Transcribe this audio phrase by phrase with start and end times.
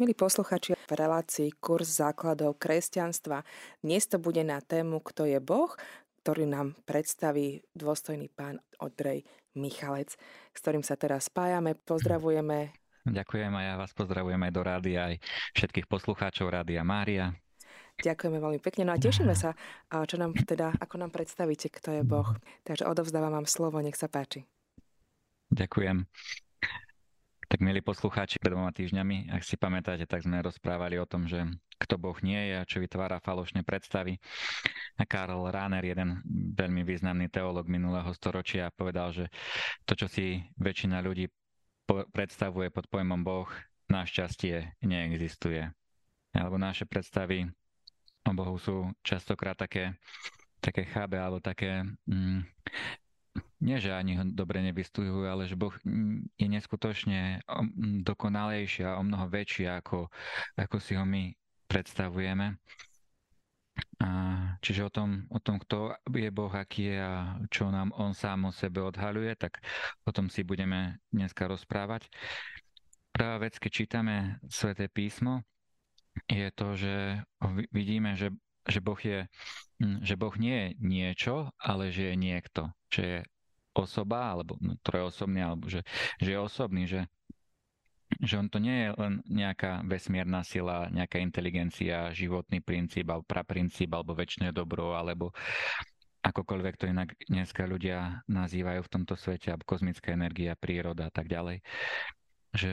[0.00, 3.44] Milí posluchači, v relácii kurz základov kresťanstva.
[3.84, 5.68] Dnes to bude na tému Kto je Boh,
[6.24, 9.28] ktorý nám predstaví dôstojný pán Odrej
[9.60, 10.16] Michalec,
[10.56, 11.76] s ktorým sa teraz spájame.
[11.76, 12.72] Pozdravujeme.
[13.04, 15.20] Ďakujem a ja vás pozdravujem aj do rádia, aj
[15.52, 17.36] všetkých poslucháčov Rádia Mária.
[18.00, 18.88] Ďakujeme veľmi pekne.
[18.88, 19.52] No a tešíme sa,
[19.92, 22.32] čo nám teda, ako nám predstavíte, kto je Boh.
[22.64, 24.48] Takže odovzdávam vám slovo, nech sa páči.
[25.52, 26.08] Ďakujem.
[27.50, 31.50] Tak milí poslucháči, pred dvoma týždňami, ak si pamätáte, tak sme rozprávali o tom, že
[31.82, 34.22] kto Boh nie je a čo vytvára falošné predstavy.
[34.94, 36.22] A Karl Rahner, jeden
[36.54, 39.26] veľmi významný teológ minulého storočia, povedal, že
[39.82, 41.26] to, čo si väčšina ľudí
[42.14, 43.50] predstavuje pod pojmom Boh,
[43.90, 45.66] našťastie neexistuje.
[46.30, 47.50] Alebo naše predstavy
[48.30, 49.98] o Bohu sú častokrát také,
[50.62, 52.46] také chábe alebo také mm,
[53.60, 55.72] nie, že ani ho dobre nevystujú, ale že Boh
[56.36, 57.44] je neskutočne
[58.02, 60.08] dokonalejší a o mnoho väčší, ako,
[60.56, 61.32] ako si ho my
[61.68, 62.56] predstavujeme.
[64.00, 64.08] A
[64.64, 68.48] čiže o tom, o tom, kto je Boh, aký je a čo nám On sám
[68.48, 69.60] o sebe odhaľuje, tak
[70.04, 72.08] o tom si budeme dneska rozprávať.
[73.12, 74.16] Prvá vec, keď čítame
[74.48, 75.44] Sveté písmo,
[76.26, 77.22] je to, že
[77.70, 78.34] vidíme, že,
[78.66, 79.28] že, boh je,
[80.02, 82.62] že Boh nie je niečo, ale že je niekto.
[82.90, 83.18] Že je
[83.74, 85.86] osoba, alebo no, trojosobný, alebo že,
[86.18, 87.06] že je osobný, že,
[88.18, 93.90] že on to nie je len nejaká vesmírna sila, nejaká inteligencia, životný princíp, alebo praprincíp,
[93.94, 95.30] alebo väčšie dobro, alebo
[96.20, 101.30] akokoľvek to inak dneska ľudia nazývajú v tomto svete, alebo kozmická energia, príroda a tak
[101.30, 101.64] ďalej.
[102.52, 102.72] Že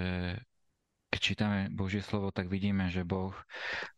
[1.08, 3.32] keď čítame Božie slovo, tak vidíme, že Boh,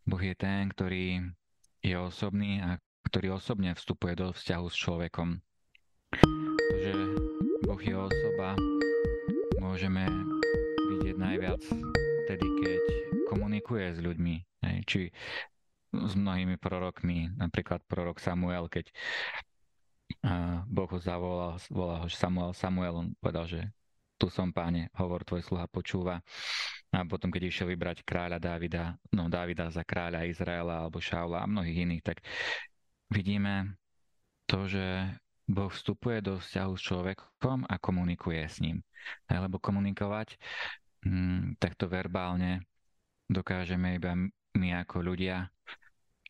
[0.06, 1.26] boh je ten, ktorý
[1.82, 2.78] je osobný a
[3.10, 5.28] ktorý osobne vstupuje do vzťahu s človekom
[6.80, 6.96] že
[7.68, 8.56] Boh je osoba,
[9.60, 10.08] môžeme
[10.88, 11.60] vidieť najviac
[12.24, 12.82] vtedy, keď
[13.28, 14.36] komunikuje s ľuďmi.
[14.88, 15.12] Či
[15.90, 18.88] s mnohými prorokmi, napríklad prorok Samuel, keď
[20.66, 23.60] Boh ho zavolal, volal ho Samuel, Samuel, on povedal, že
[24.16, 26.20] tu som, páne, hovor, tvoj sluha počúva.
[26.90, 31.50] A potom, keď išiel vybrať kráľa Dávida, no Dávida za kráľa Izraela alebo Šaula a
[31.50, 32.24] mnohých iných, tak
[33.12, 33.78] vidíme
[34.48, 35.12] to, že
[35.50, 38.86] Boh vstupuje do vzťahu s človekom a komunikuje s ním.
[39.26, 40.38] Lebo komunikovať
[41.02, 42.62] hm, takto verbálne
[43.26, 44.14] dokážeme iba
[44.54, 45.50] my ako ľudia.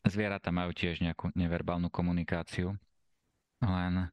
[0.01, 2.73] Zvieratá majú tiež nejakú neverbálnu komunikáciu,
[3.61, 4.09] len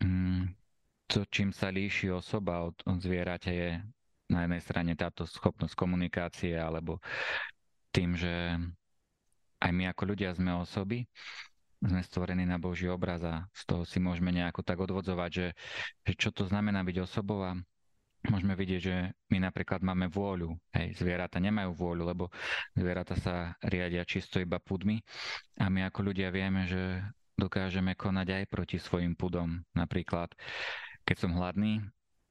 [0.00, 0.56] hm,
[1.04, 3.70] to, čím sa líši osoba od, od zvieraťa je
[4.32, 7.02] na jednej strane táto schopnosť komunikácie, alebo
[7.92, 8.56] tým, že
[9.60, 11.04] aj my ako ľudia sme osoby,
[11.80, 15.48] sme stvorení na Boží obraz a z toho si môžeme nejako tak odvodzovať, že,
[16.04, 17.56] že čo to znamená byť osobou a
[18.28, 18.96] môžeme vidieť, že
[19.32, 20.52] my napríklad máme vôľu.
[20.76, 22.24] Hej, zvieratá nemajú vôľu, lebo
[22.76, 25.00] zvieratá sa riadia čisto iba pudmi
[25.56, 27.00] a my ako ľudia vieme, že
[27.40, 29.64] dokážeme konať aj proti svojim pudom.
[29.72, 30.36] Napríklad,
[31.08, 31.80] keď som hladný,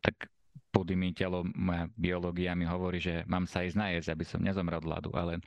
[0.06, 0.30] tak
[0.70, 4.78] pôdy mi telo, moja biológia mi hovorí, že mám sa ísť najesť, aby som nezomrel
[4.78, 5.42] od hladu, ale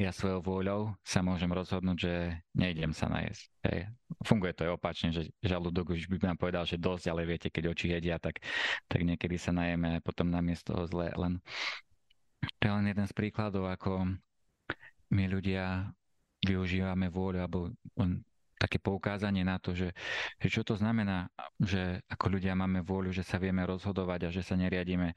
[0.00, 2.14] ja svojou vôľou sa môžem rozhodnúť, že
[2.56, 3.44] nejdem sa najesť.
[3.68, 3.92] Hej.
[4.24, 7.76] Funguje to aj opačne, že žalúdok už by nám povedal, že dosť, ale viete, keď
[7.76, 8.40] oči jedia, tak,
[8.88, 11.12] tak niekedy sa najeme a potom z toho zle.
[11.12, 11.36] Len,
[12.58, 14.08] to je len jeden z príkladov, ako
[15.12, 15.92] my ľudia
[16.42, 17.58] využívame vôľu, alebo
[18.62, 19.90] také poukázanie na to, že,
[20.38, 21.26] že čo to znamená,
[21.58, 25.10] že ako ľudia máme vôľu, že sa vieme rozhodovať a že sa neriadíme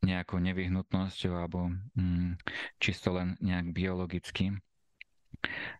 [0.00, 2.40] nejakou nevyhnutnosťou alebo mm,
[2.80, 4.56] čisto len nejak biologicky.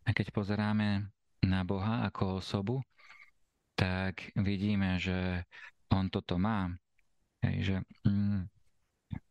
[0.05, 1.09] A keď pozeráme
[1.41, 2.85] na Boha ako osobu,
[3.73, 5.49] tak vidíme, že
[5.89, 6.69] on toto má.
[7.41, 8.45] Hej, že mm,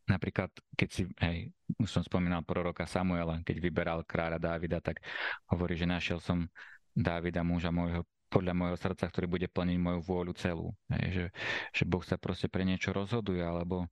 [0.09, 5.06] napríklad, keď si, hej, už som spomínal proroka Samuela, keď vyberal kráľa Dávida, tak
[5.53, 6.50] hovorí, že našiel som
[6.99, 10.67] Dávida, muža môjho, podľa môjho srdca, ktorý bude plniť moju vôľu celú.
[10.91, 11.25] Hej, že,
[11.71, 13.87] že Boh sa proste pre niečo rozhoduje, alebo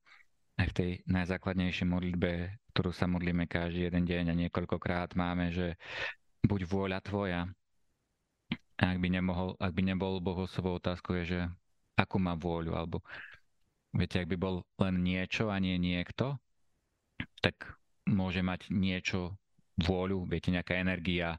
[0.60, 2.32] aj v tej najzákladnejšej modlitbe,
[2.76, 5.80] ktorú sa modlíme každý jeden deň a niekoľkokrát máme, že
[6.44, 7.42] buď vôľa tvoja.
[8.78, 11.40] A ak by, nemohol, ak by nebol Boh osobou otázkou je, že
[11.98, 13.02] akú má vôľu, alebo
[13.96, 16.38] viete, ak by bol len niečo a nie niekto,
[17.42, 17.74] tak
[18.06, 19.34] môže mať niečo
[19.82, 21.38] vôľu, viete, nejaká energia,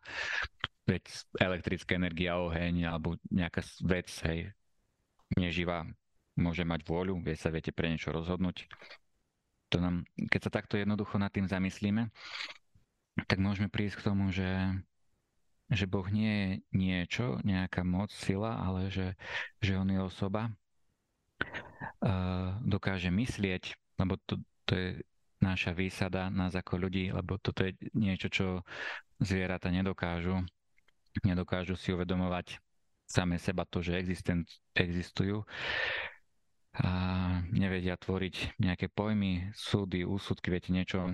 [0.88, 1.04] vec,
[1.36, 4.48] elektrická energia, oheň alebo nejaká vec, hej,
[5.36, 5.84] neživá,
[6.38, 8.64] môže mať vôľu, vie sa, viete pre niečo rozhodnúť.
[9.68, 12.08] To nám, keď sa takto jednoducho nad tým zamyslíme,
[13.28, 14.48] tak môžeme prísť k tomu, že,
[15.68, 19.12] že Boh nie je niečo, nejaká moc, sila, ale že,
[19.60, 20.48] že On je osoba,
[22.00, 24.88] uh, dokáže myslieť, lebo to, to je
[25.38, 28.46] naša výsada nás ako ľudí, lebo toto je niečo, čo
[29.22, 30.42] zvieratá nedokážu.
[31.24, 32.60] Nedokážu si uvedomovať
[33.08, 33.96] same seba to, že
[34.76, 35.42] existujú
[36.78, 36.90] a
[37.50, 41.10] nevedia tvoriť nejaké pojmy, súdy, úsudky, viete, niečo...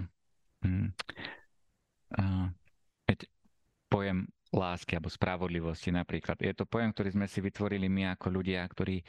[0.61, 0.93] Hm,
[3.08, 3.26] viete,
[3.88, 6.38] pojem lásky alebo spravodlivosti napríklad.
[6.38, 9.02] Je to pojem, ktorý sme si vytvorili my ako ľudia, ktorí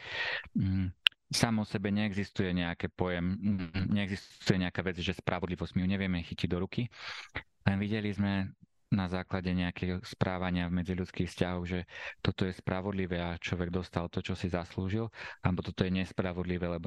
[0.56, 0.90] hm,
[1.28, 6.24] samo o sebe neexistuje nejaké pojem, hm, neexistuje nejaká vec, že spravodlivosť, my ju nevieme
[6.24, 6.88] chytiť do ruky.
[7.66, 8.54] Len videli sme
[8.94, 11.80] na základe nejakého správania v medziľudských vzťahov, že
[12.22, 15.10] toto je spravodlivé a človek dostal to, čo si zaslúžil,
[15.42, 16.86] alebo toto je nespravodlivé, lebo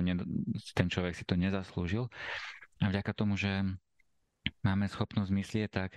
[0.75, 2.06] ten človek si to nezaslúžil.
[2.79, 3.50] A vďaka tomu, že
[4.62, 5.91] máme schopnosť myslieť, tak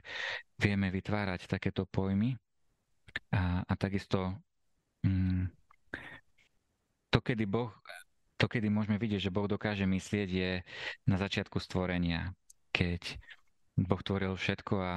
[0.58, 2.34] vieme vytvárať takéto pojmy
[3.32, 4.34] a, a takisto
[5.06, 5.54] mm,
[7.14, 7.70] to, kedy Boh
[8.42, 10.52] to, kedy môžeme vidieť, že Boh dokáže myslieť, je
[11.06, 12.34] na začiatku stvorenia,
[12.74, 13.22] keď
[13.78, 14.94] Boh tvoril všetko a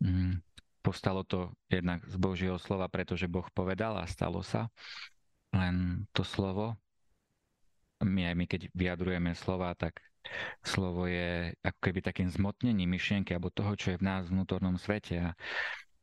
[0.00, 0.40] mm,
[0.80, 4.70] postalo to jednak z Božieho slova, pretože Boh povedal a stalo sa.
[5.50, 6.76] Len to slovo,
[8.04, 9.98] my aj my keď vyjadrujeme slova, tak
[10.62, 14.76] slovo je ako keby takým zmotnením myšlienky alebo toho, čo je v nás v vnútornom
[14.76, 15.22] svete.
[15.22, 15.30] A,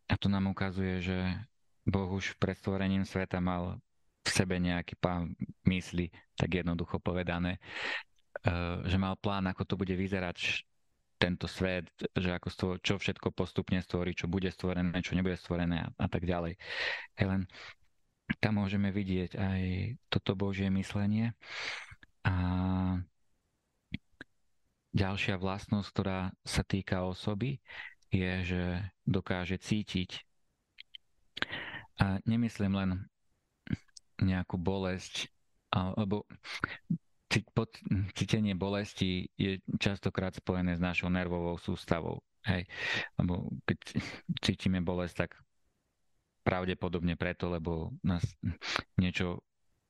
[0.09, 1.17] a to nám ukazuje, že
[1.83, 3.77] Boh už pred stvorením sveta mal
[4.23, 5.35] v sebe nejaký pán
[5.67, 6.07] mysli,
[6.39, 7.59] tak jednoducho povedané,
[8.47, 10.63] eh, že mal plán, ako to bude vyzerať
[11.23, 15.87] tento svet, že ako stvo, čo všetko postupne stvorí, čo bude stvorené, čo nebude stvorené
[15.87, 16.59] a, a tak ďalej.
[17.23, 17.47] Len
[18.43, 19.61] tam môžeme vidieť aj
[20.11, 21.31] toto Božie myslenie
[22.27, 22.35] a
[24.91, 27.63] ďalšia vlastnosť, ktorá sa týka osoby,
[28.11, 28.63] je, že
[29.07, 30.27] dokáže cítiť
[32.03, 32.89] a nemyslím len
[34.19, 35.31] nejakú bolesť,
[35.71, 36.27] alebo
[38.13, 42.21] cítenie bolesti je častokrát spojené s našou nervovou sústavou.
[42.43, 42.67] Hej.
[43.15, 43.79] Lebo keď
[44.43, 45.39] cítime bolesť, tak
[46.43, 48.21] pravdepodobne preto, lebo nás
[48.99, 49.39] niečo,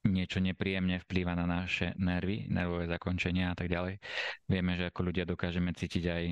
[0.05, 3.97] niečo nepríjemne vplýva na naše nervy, nervové zakončenia a tak ďalej.
[4.45, 6.23] Vieme, že ako ľudia dokážeme cítiť aj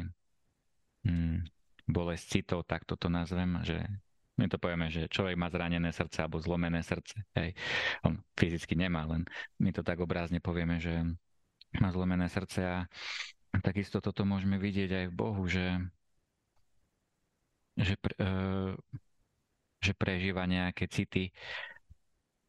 [1.10, 1.38] hm,
[1.90, 3.82] bolesť citov, tak toto nazvem, že
[4.42, 7.14] my to povieme, že človek má zranené srdce alebo zlomené srdce.
[7.38, 7.54] Hej.
[8.02, 9.24] On fyzicky nemá, len
[9.62, 11.06] my to tak obrázne povieme, že
[11.78, 12.78] má zlomené srdce a
[13.62, 15.78] takisto toto môžeme vidieť aj v Bohu, že,
[17.78, 18.74] že, pre, uh,
[19.80, 21.30] že prežíva nejaké city,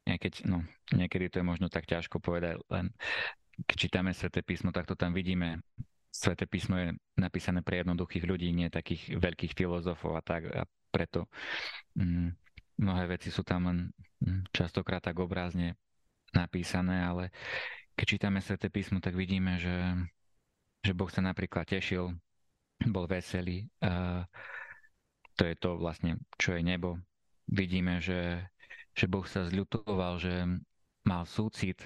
[0.02, 2.90] Niekedy, no, niekedy to je možno tak ťažko povedať, len
[3.70, 5.62] keď čítame Sveté písmo, tak to tam vidíme.
[6.10, 10.50] Sveté písmo je napísané pre jednoduchých ľudí, nie takých veľkých filozofov a tak.
[10.50, 11.26] A preto
[11.96, 12.28] mm,
[12.78, 13.78] mnohé veci sú tam len
[14.20, 15.74] mm, častokrát tak obrázne
[16.32, 17.32] napísané, ale
[17.96, 19.96] keď čítame Sveté písmo, tak vidíme, že,
[20.80, 22.12] že Boh sa napríklad tešil,
[22.88, 23.68] bol veselý.
[23.84, 24.24] A
[25.36, 26.96] to je to vlastne, čo je nebo.
[27.48, 28.48] Vidíme, že,
[28.96, 30.34] že Boh sa zľutoval, že
[31.04, 31.84] mal súcit,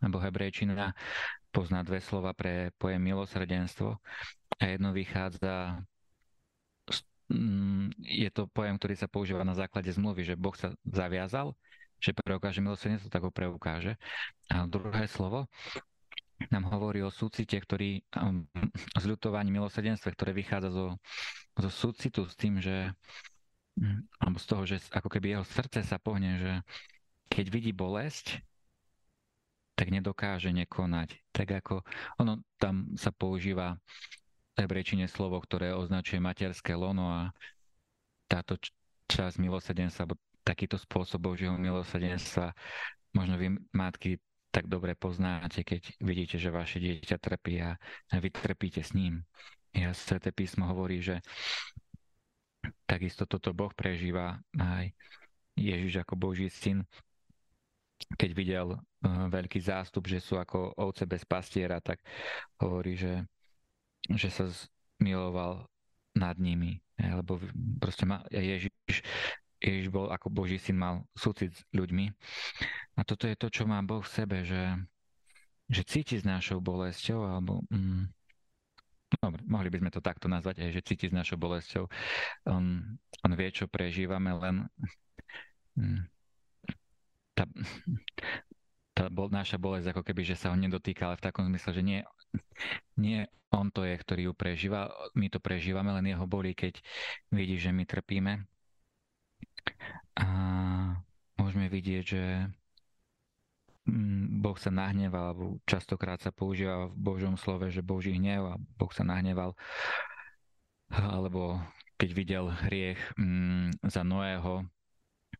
[0.00, 0.94] lebo hebrejčina
[1.52, 3.98] pozná dve slova pre pojem milosrdenstvo
[4.56, 5.82] a jedno vychádza
[7.98, 11.56] je to pojem, ktorý sa používa na základe zmluvy, že Boh sa zaviazal,
[12.02, 13.96] že preukáže milosrdenstvo, tak ho preukáže.
[14.50, 15.46] A druhé slovo
[16.50, 18.42] nám hovorí o súcite, ktorý, um,
[18.98, 20.86] zľutovaní milosrdenstve, ktoré vychádza zo,
[21.54, 22.90] zo súcitu s tým, že
[23.78, 26.52] mm, alebo z toho, že ako keby jeho srdce sa pohne, že
[27.30, 28.42] keď vidí bolesť,
[29.78, 31.16] tak nedokáže nekonať.
[31.32, 31.74] Tak ako
[32.20, 33.78] ono tam sa používa
[34.56, 37.20] hebrejčine slovo, ktoré označuje materské lono a
[38.28, 38.56] táto
[39.08, 42.52] časť milosrdenstva, alebo takýto spôsob Božieho milosrdenstva,
[43.12, 44.18] možno vy matky
[44.52, 47.80] tak dobre poznáte, keď vidíte, že vaše dieťa trpí a
[48.12, 49.24] vy trpíte s ním.
[49.72, 51.24] Ja Sveté písmo hovorí, že
[52.84, 54.92] takisto toto Boh prežíva aj
[55.56, 56.84] Ježiš ako Boží syn,
[58.20, 62.04] keď videl uh, veľký zástup, že sú ako ovce bez pastiera, tak
[62.60, 63.24] hovorí, že
[64.10, 64.50] že sa
[64.98, 65.66] zmiloval
[66.18, 66.82] nad nimi.
[66.98, 67.40] Lebo
[67.82, 68.70] proste ma, Ježiš,
[69.58, 72.10] Ježiš bol ako Boží syn, mal súcit s ľuďmi.
[72.98, 74.74] A toto je to, čo má Boh v sebe, že,
[75.70, 78.04] že cíti s našou bolesťou, alebo mm,
[79.22, 81.84] dobre, mohli by sme to takto nazvať, aj, že cíti s našou bolesťou.
[82.48, 82.64] On,
[83.22, 84.66] on vie, čo prežívame, len
[85.78, 86.02] mm,
[87.34, 87.44] tá,
[88.92, 91.82] tá bol, naša bolesť ako keby, že sa ho nedotýka, ale v takom zmysle, že
[91.82, 91.98] nie,
[92.96, 96.80] nie on to je, ktorý ju prežíva, my to prežívame, len jeho bolí, keď
[97.28, 98.48] vidí, že my trpíme.
[100.16, 100.26] A
[101.36, 102.48] môžeme vidieť, že
[103.84, 108.54] mm, Boh sa nahneval, alebo častokrát sa používa v Božom slove, že Boží hnev a
[108.56, 109.52] Boh sa nahneval.
[110.88, 111.60] Alebo
[112.00, 114.64] keď videl hriech mm, za Noého,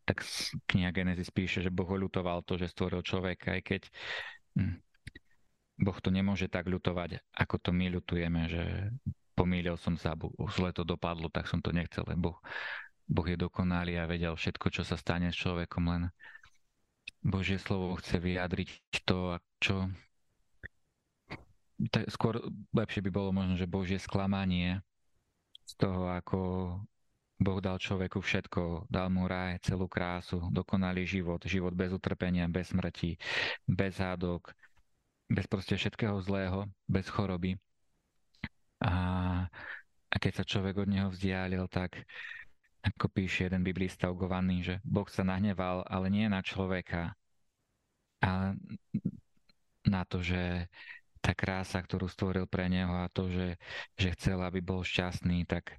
[0.05, 0.21] tak
[0.69, 3.83] kniha Genesis píše, že Boh ľutoval to, že stvoril človeka, aj keď
[4.61, 4.92] mm,
[5.83, 8.95] Boh to nemôže tak ľutovať, ako to my ľutujeme, že
[9.35, 10.15] pomýlil som sa,
[10.55, 12.39] zle to dopadlo, tak som to nechcel, lebo
[13.11, 16.03] Boh je dokonalý a vedel všetko, čo sa stane s človekom, len
[17.19, 18.71] Božie slovo chce vyjadriť
[19.03, 19.91] to, čo.
[22.15, 22.39] Skôr
[22.71, 24.79] lepšie by bolo možno, že Božie sklamanie
[25.67, 26.39] z toho, ako
[27.43, 32.71] Boh dal človeku všetko, dal mu raj, celú krásu, dokonalý život, život bez utrpenia, bez
[32.71, 33.19] smrti,
[33.67, 34.55] bez hádok,
[35.33, 37.57] bez proste všetkého zlého, bez choroby.
[38.85, 38.93] A,
[40.13, 42.05] a keď sa človek od neho vzdialil, tak
[42.85, 47.15] ako píše jeden biblista ugovaný, že Boh sa nahneval, ale nie na človeka,
[48.21, 48.59] ale
[49.87, 50.69] na to, že
[51.23, 53.55] tá krása, ktorú stvoril pre neho a to, že,
[53.95, 55.79] že chcel, aby bol šťastný, tak,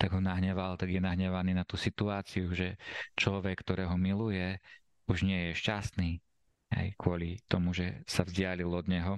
[0.00, 2.80] tak ho nahneval, tak je nahnevaný na tú situáciu, že
[3.20, 4.56] človek, ktorého miluje,
[5.04, 6.24] už nie je šťastný
[6.72, 9.14] aj kvôli tomu, že sa vzdialil od neho.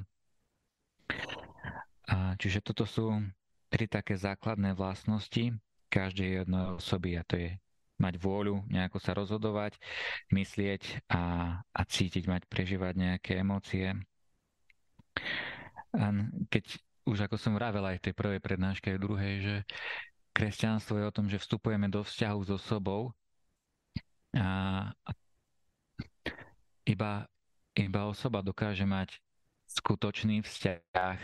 [2.11, 3.11] A čiže toto sú
[3.71, 5.55] tri také základné vlastnosti
[5.91, 7.51] každej jednej osoby a to je
[8.01, 9.77] mať vôľu, nejako sa rozhodovať,
[10.33, 11.23] myslieť a,
[11.61, 13.93] a cítiť, mať, prežívať nejaké emócie.
[15.93, 16.05] A
[16.49, 16.65] keď
[17.05, 19.57] už ako som vravel aj v tej prvej prednáške, aj druhej, že
[20.33, 23.13] kresťanstvo je o tom, že vstupujeme do vzťahu so sobou
[24.33, 24.89] a
[26.87, 27.27] iba,
[27.79, 29.19] iba osoba dokáže mať
[29.71, 31.19] skutočný vzťah,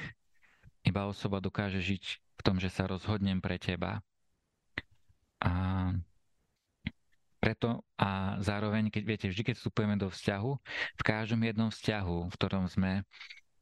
[0.86, 2.04] iba osoba dokáže žiť
[2.38, 3.98] v tom, že sa rozhodnem pre teba.
[5.42, 5.92] A
[7.42, 10.50] preto a zároveň, keď viete, vždy, keď vstupujeme do vzťahu,
[10.98, 13.06] v každom jednom vzťahu, v ktorom sme,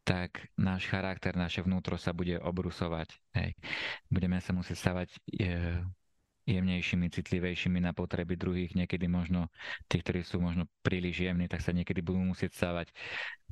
[0.04, 3.16] tak náš charakter, naše vnútro sa bude obrusovať.
[3.36, 3.56] Hej.
[4.12, 5.08] Budeme sa musieť stavať
[6.44, 8.76] jemnejšími, citlivejšími na potreby druhých.
[8.76, 9.48] Niekedy možno
[9.88, 12.92] tí, ktorí sú možno príliš jemní, tak sa niekedy budú musieť stavať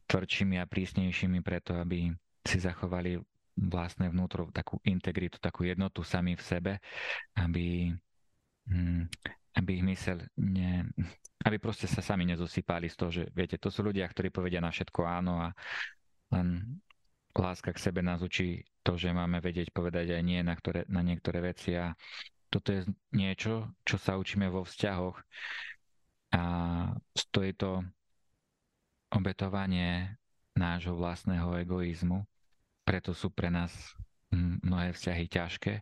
[0.07, 2.13] tvrdšími a prísnejšími preto, aby
[2.45, 3.17] si zachovali
[3.57, 6.73] vlastné vnútro, takú integritu, takú jednotu sami v sebe,
[7.37, 7.93] aby,
[8.69, 9.09] hm,
[9.57, 10.89] aby ich mysel ne,
[11.45, 14.73] aby proste sa sami nezosypali z toho, že viete, to sú ľudia, ktorí povedia na
[14.73, 15.49] všetko áno a
[16.33, 16.81] len
[17.33, 21.01] láska k sebe nás učí to, že máme vedieť povedať aj nie na, ktoré, na
[21.01, 21.93] niektoré veci a
[22.53, 22.85] toto je
[23.17, 25.17] niečo, čo sa učíme vo vzťahoch
[26.37, 26.43] a
[27.17, 27.81] stojí to
[29.09, 30.21] obetovanie
[30.53, 32.21] nášho vlastného egoizmu,
[32.85, 33.73] preto sú pre nás
[34.37, 35.75] mnohé vzťahy ťažké,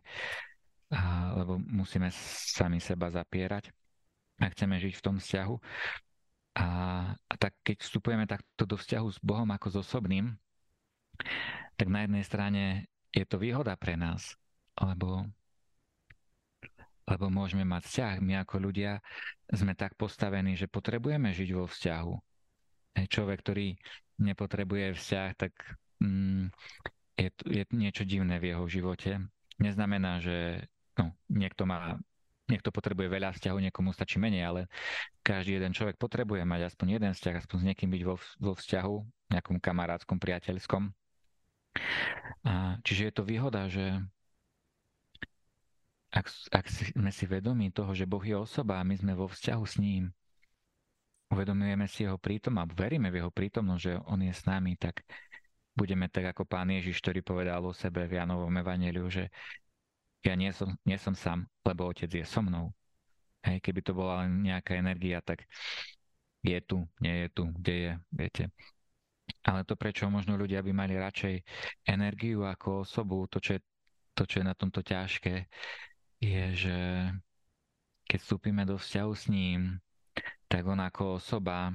[1.35, 2.11] lebo musíme
[2.51, 3.71] sami seba zapierať
[4.39, 5.55] a chceme žiť v tom vzťahu.
[6.59, 6.67] A,
[7.15, 10.35] a tak keď vstupujeme takto do vzťahu s Bohom ako s osobným,
[11.79, 12.63] tak na jednej strane
[13.15, 14.35] je to výhoda pre nás,
[14.75, 15.31] lebo,
[17.11, 18.13] lebo môžeme mať vzťah.
[18.23, 19.03] My ako ľudia
[19.51, 22.13] sme tak postavení, že potrebujeme žiť vo vzťahu.
[23.11, 23.67] Človek, ktorý
[24.23, 25.51] nepotrebuje vzťah, tak
[25.99, 26.55] mm,
[27.19, 29.19] je, je niečo divné v jeho živote.
[29.59, 30.63] Neznamená, že
[30.95, 31.99] no, niekto má
[32.51, 34.61] niekto potrebuje veľa vzťahov, niekomu stačí menej, ale
[35.23, 38.95] každý jeden človek potrebuje mať aspoň jeden vzťah, aspoň s niekým byť vo, vo vzťahu,
[39.31, 40.91] nejakom kamarátskom, priateľskom.
[42.43, 44.03] A, čiže je to výhoda, že
[46.11, 49.63] ak, ak sme si vedomí toho, že Boh je osoba a my sme vo vzťahu
[49.63, 50.11] s ním,
[51.31, 55.07] uvedomujeme si jeho prítom a veríme v jeho prítomnosť, že on je s nami, tak
[55.71, 59.31] budeme tak ako pán Ježiš, ktorý povedal o sebe v Janovom evaneliu, že
[60.21, 62.75] ja nie som, nie som sám, lebo otec je so mnou.
[63.41, 65.47] Hej, keby to bola len nejaká energia, tak
[66.45, 68.43] je tu, nie je tu, kde je, viete.
[69.41, 71.41] Ale to, prečo možno ľudia by mali radšej
[71.87, 73.61] energiu ako osobu, to, čo je,
[74.13, 75.47] to, čo je na tomto ťažké,
[76.21, 76.77] je, že
[78.05, 79.81] keď vstúpime do vzťahu s ním,
[80.45, 81.73] tak on ako osoba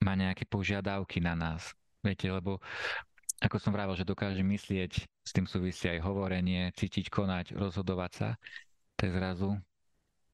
[0.00, 1.74] má nejaké požiadavky na nás.
[2.00, 2.62] Viete, lebo
[3.38, 8.28] ako som vravel, že dokáže myslieť, s tým súvisí aj hovorenie, cítiť, konať, rozhodovať sa,
[8.98, 9.54] tak zrazu,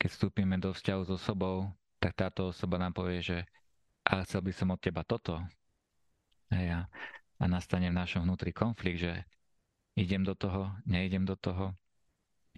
[0.00, 1.68] keď vstúpime do vzťahu s osobou,
[2.00, 3.38] tak táto osoba nám povie, že
[4.04, 5.40] ale chcel by som od teba toto,
[6.52, 6.86] a,
[7.40, 9.12] a nastane v našom vnútri konflikt, že
[9.96, 11.74] idem do toho, neidem do toho.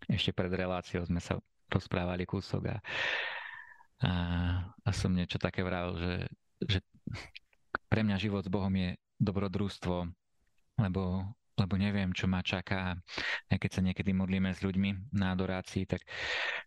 [0.05, 1.41] Ešte pred reláciou sme sa
[1.73, 2.77] rozprávali kúsok a,
[4.05, 4.13] a,
[4.85, 6.15] a som niečo také vravil, že,
[6.63, 6.79] že
[7.89, 9.97] pre mňa život s Bohom je dobrodružstvo,
[10.77, 11.25] lebo
[11.57, 13.01] lebo neviem, čo ma čaká.
[13.49, 16.05] Aj keď sa niekedy modlíme s ľuďmi na adorácii, tak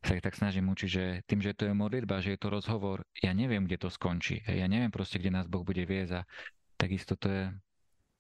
[0.02, 3.06] sa ich tak snažím učiť, že tým, že to je modlitba, že je to rozhovor,
[3.22, 4.42] ja neviem, kde to skončí.
[4.50, 6.28] Ja neviem proste, kde nás Boh bude viesť a
[6.74, 7.44] takisto to je,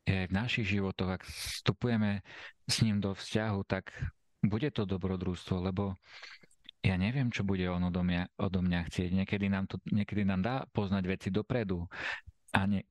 [0.05, 1.09] je aj v našich životoch.
[1.09, 2.21] Ak vstupujeme
[2.69, 3.89] s ním do vzťahu, tak
[4.43, 5.99] bude to dobrodružstvo, lebo
[6.79, 9.09] ja neviem, čo bude on odo mňa, odo mňa chcieť.
[9.11, 11.83] Niekedy nám, to, niekedy nám dá poznať veci dopredu
[12.55, 12.83] a nie,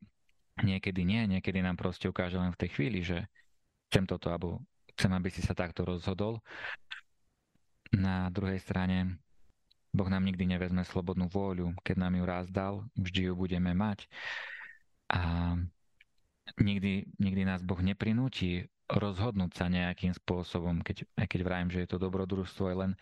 [0.61, 1.25] niekedy nie.
[1.25, 3.25] Niekedy nám proste ukáže len v tej chvíli, že
[3.89, 4.61] chcem toto, alebo
[4.93, 6.45] chcem, aby si sa takto rozhodol.
[7.97, 9.17] Na druhej strane
[9.89, 11.73] Boh nám nikdy nevezme slobodnú vôľu.
[11.81, 14.05] Keď nám ju raz dal, vždy ju budeme mať.
[15.09, 15.57] A
[16.61, 21.91] nikdy, nikdy nás Boh neprinúti rozhodnúť sa nejakým spôsobom, keď, aj keď vrajím, že je
[21.93, 22.93] to dobrodružstvo, je len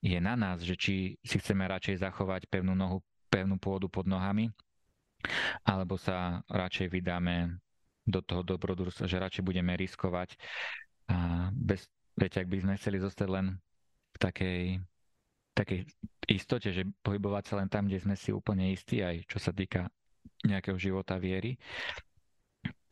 [0.00, 4.48] je na nás, že či si chceme radšej zachovať pevnú nohu, pevnú pôdu pod nohami,
[5.66, 7.60] alebo sa radšej vydáme
[8.06, 10.38] do toho dobrodružstva, že radšej budeme riskovať
[11.10, 13.46] a bez, viete, ak by sme chceli zostať len
[14.14, 14.60] v takej,
[15.54, 15.80] takej
[16.30, 19.86] istote, že pohybovať sa len tam, kde sme si úplne istí, aj čo sa týka
[20.46, 21.58] nejakého života viery,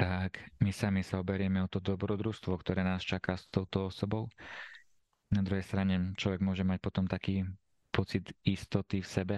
[0.04, 4.28] tak my sami sa oberieme o to dobrodružstvo, ktoré nás čaká s touto osobou
[5.34, 7.42] na druhej strane človek môže mať potom taký
[7.90, 9.36] pocit istoty v sebe.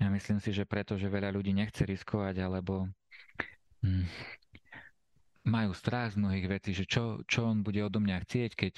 [0.00, 2.88] Ja myslím si, že preto, že veľa ľudí nechce riskovať, alebo
[3.84, 4.08] hm,
[5.44, 8.74] majú strach z mnohých vecí, že čo, čo on bude odo mňa chcieť, keď,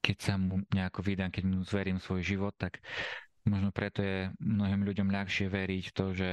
[0.00, 2.78] keď sa mu nejako vydám, keď mu zverím svoj život, tak
[3.42, 6.30] možno preto je mnohým ľuďom ľahšie veriť to, že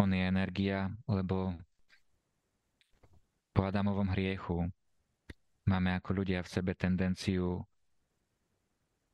[0.00, 1.52] on je energia, lebo
[3.60, 4.72] po Adamovom hriechu
[5.68, 7.60] máme ako ľudia v sebe tendenciu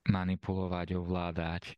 [0.07, 1.75] manipulovať, ovládať.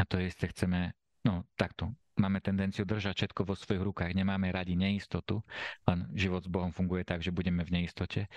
[0.00, 0.96] A to isté chceme,
[1.28, 5.44] no takto, máme tendenciu držať všetko vo svojich rukách, nemáme radi neistotu,
[5.84, 8.32] len život s Bohom funguje tak, že budeme v neistote,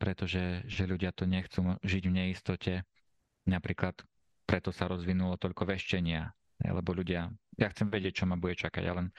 [0.00, 2.74] pretože že ľudia to nechcú žiť v neistote.
[3.52, 4.00] Napríklad
[4.48, 6.32] preto sa rozvinulo toľko veštenia,
[6.64, 7.28] lebo ľudia,
[7.60, 9.12] ja chcem vedieť, čo ma bude čakať, ale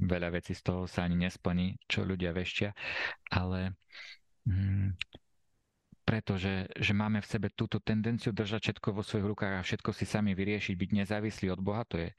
[0.00, 2.72] veľa vecí z toho sa ani nesplní, čo ľudia veštia,
[3.28, 3.76] ale
[4.48, 4.96] mm,
[6.02, 10.04] pretože že máme v sebe túto tendenciu držať všetko vo svojich rukách a všetko si
[10.08, 12.10] sami vyriešiť, byť nezávislí od Boha, to je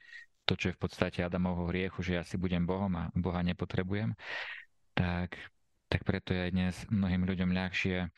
[0.48, 4.14] to, čo je v podstate Adamovho hriechu, že ja si budem Bohom a Boha nepotrebujem,
[4.96, 5.38] tak,
[5.86, 8.10] tak preto je aj dnes mnohým ľuďom ľahšie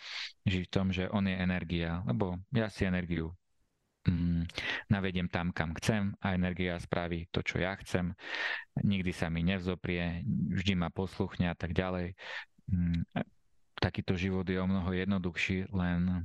[0.48, 3.34] žiť v tom, že on je energia, lebo ja si energiu
[4.92, 8.12] navediem tam, kam chcem a energia spraví to, čo ja chcem.
[8.84, 12.12] Nikdy sa mi nevzoprie, vždy ma posluchne a tak ďalej.
[12.68, 13.04] Mm,
[13.80, 16.24] takýto život je o mnoho jednoduchší, len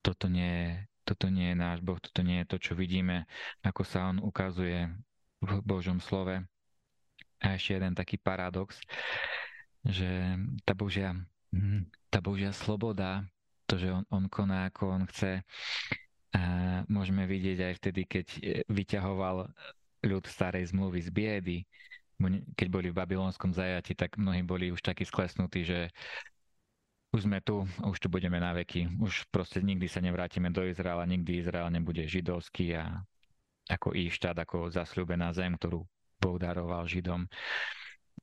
[0.00, 0.68] toto nie je,
[1.04, 3.28] toto nie je náš Boh, toto nie je to, čo vidíme,
[3.60, 4.88] ako sa On ukazuje
[5.40, 6.40] v Božom slove.
[7.40, 8.80] A ešte jeden taký paradox,
[9.80, 11.16] že tá Božia,
[12.12, 13.24] tá Božia sloboda,
[13.64, 15.40] to, že on, on koná ako on chce,
[16.30, 16.42] a
[16.86, 18.26] môžeme vidieť aj vtedy, keď
[18.70, 19.50] vyťahoval
[20.06, 21.58] ľud starej zmluvy z biedy,
[22.54, 25.88] keď boli v babylonskom zajati, tak mnohí boli už takí sklesnutí, že
[27.10, 28.86] už sme tu, už tu budeme na veky.
[29.02, 33.02] Už proste nikdy sa nevrátime do Izraela, nikdy Izrael nebude židovský a
[33.66, 35.82] ako ich štát, ako zasľúbená zem, ktorú
[36.20, 37.26] Boh daroval Židom.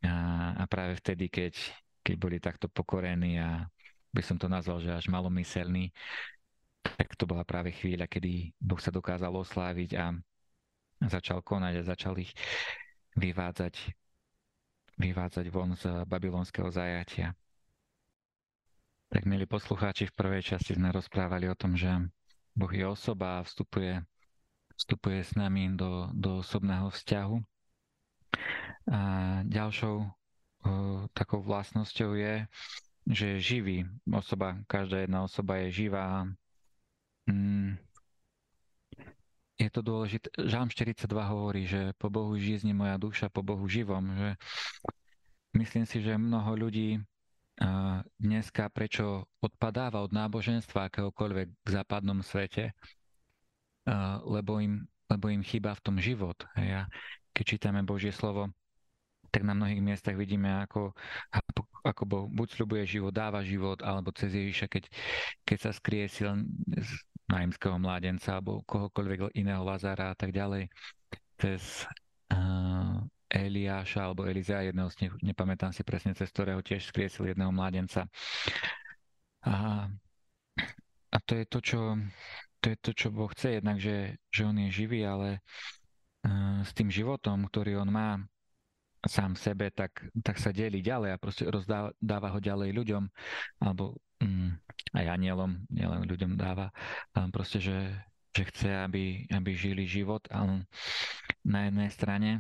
[0.06, 0.14] A,
[0.56, 1.58] a práve vtedy, keď,
[2.06, 3.66] keď boli takto pokorení a
[4.14, 5.90] by som to nazval, že až malomyselní,
[6.96, 10.16] tak to bola práve chvíľa, kedy Boh sa dokázal osláviť a
[11.04, 12.32] začal konať a začal ich
[13.18, 13.92] vyvádzať,
[15.02, 17.36] vyvádzať von z babylonského zajatia.
[19.08, 21.90] Tak, milí poslucháči, v prvej časti sme rozprávali o tom, že
[22.52, 24.04] Boh je osoba a vstupuje,
[24.76, 27.38] vstupuje s nami do, do osobného vzťahu.
[28.92, 29.00] A
[29.48, 30.12] ďalšou
[31.16, 32.44] takou vlastnosťou je,
[33.08, 33.78] že je živý.
[34.12, 36.28] Osoba, každá jedna osoba je živá.
[37.28, 37.76] Mm,
[39.58, 40.30] je to dôležité.
[40.38, 44.14] Žalm 42 hovorí, že po Bohu žízni moja duša, po Bohu živom.
[44.14, 44.30] Že
[45.58, 47.02] myslím si, že mnoho ľudí
[48.22, 52.78] dneska prečo odpadáva od náboženstva akéhokoľvek v západnom svete,
[54.30, 56.38] lebo im, lebo im chýba v tom život.
[56.54, 56.86] A
[57.34, 58.54] keď čítame Božie slovo,
[59.34, 60.94] tak na mnohých miestach vidíme, ako,
[61.82, 64.84] ako Boh buď sľubuje život, dáva život, alebo cez Ježiša, keď,
[65.42, 66.46] keď sa skrie sil
[67.28, 70.72] nájimského mládenca alebo kohokoľvek iného Lazára a tak ďalej,
[71.38, 71.84] cez
[72.32, 77.52] uh, Eliáša alebo Elizea, jedného z nich, nepamätám si presne, cez ktorého tiež skriesil jedného
[77.52, 78.08] mládenca.
[79.44, 79.86] A,
[81.12, 81.80] a to je to, čo,
[82.64, 85.44] to je to, čo Boh chce, jednak, že, že on je živý, ale
[86.24, 88.24] uh, s tým životom, ktorý on má,
[89.08, 93.04] sám sebe, tak, tak sa delí ďalej a proste rozdáva ho ďalej ľuďom,
[93.64, 94.52] alebo mm,
[94.96, 96.70] aj anielom, nielen ľuďom dáva.
[97.16, 97.96] A proste, že,
[98.36, 100.68] že chce, aby, aby žili život, ale
[101.42, 102.32] na jednej strane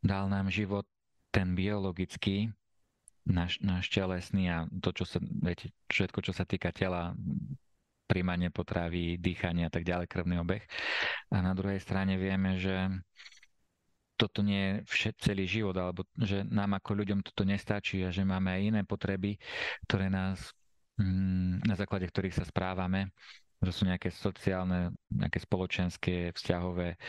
[0.00, 0.88] dal nám život
[1.30, 2.50] ten biologický,
[3.28, 7.14] náš, náš telesný a to, čo sa, viete, všetko, čo sa týka tela,
[8.10, 10.66] príjmanie potravy, dýchanie a tak ďalej, krvný obeh.
[11.30, 12.74] A na druhej strane vieme, že
[14.20, 18.52] toto nie je celý život, alebo že nám ako ľuďom toto nestačí a že máme
[18.52, 19.40] aj iné potreby,
[19.88, 20.52] ktoré nás,
[21.00, 23.16] mm, na základe ktorých sa správame,
[23.64, 27.00] že sú nejaké sociálne, nejaké spoločenské, vzťahové,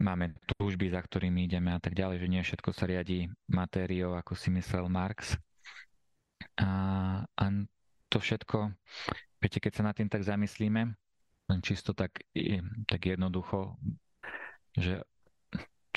[0.00, 4.32] máme túžby, za ktorými ideme a tak ďalej, že nie všetko sa riadi matériou, ako
[4.32, 5.36] si myslel Marx.
[6.56, 6.68] A,
[7.24, 7.44] a
[8.08, 8.72] to všetko,
[9.44, 10.82] viete, keď sa nad tým tak zamyslíme,
[11.52, 12.24] len čisto tak,
[12.88, 13.76] tak jednoducho,
[14.72, 15.04] že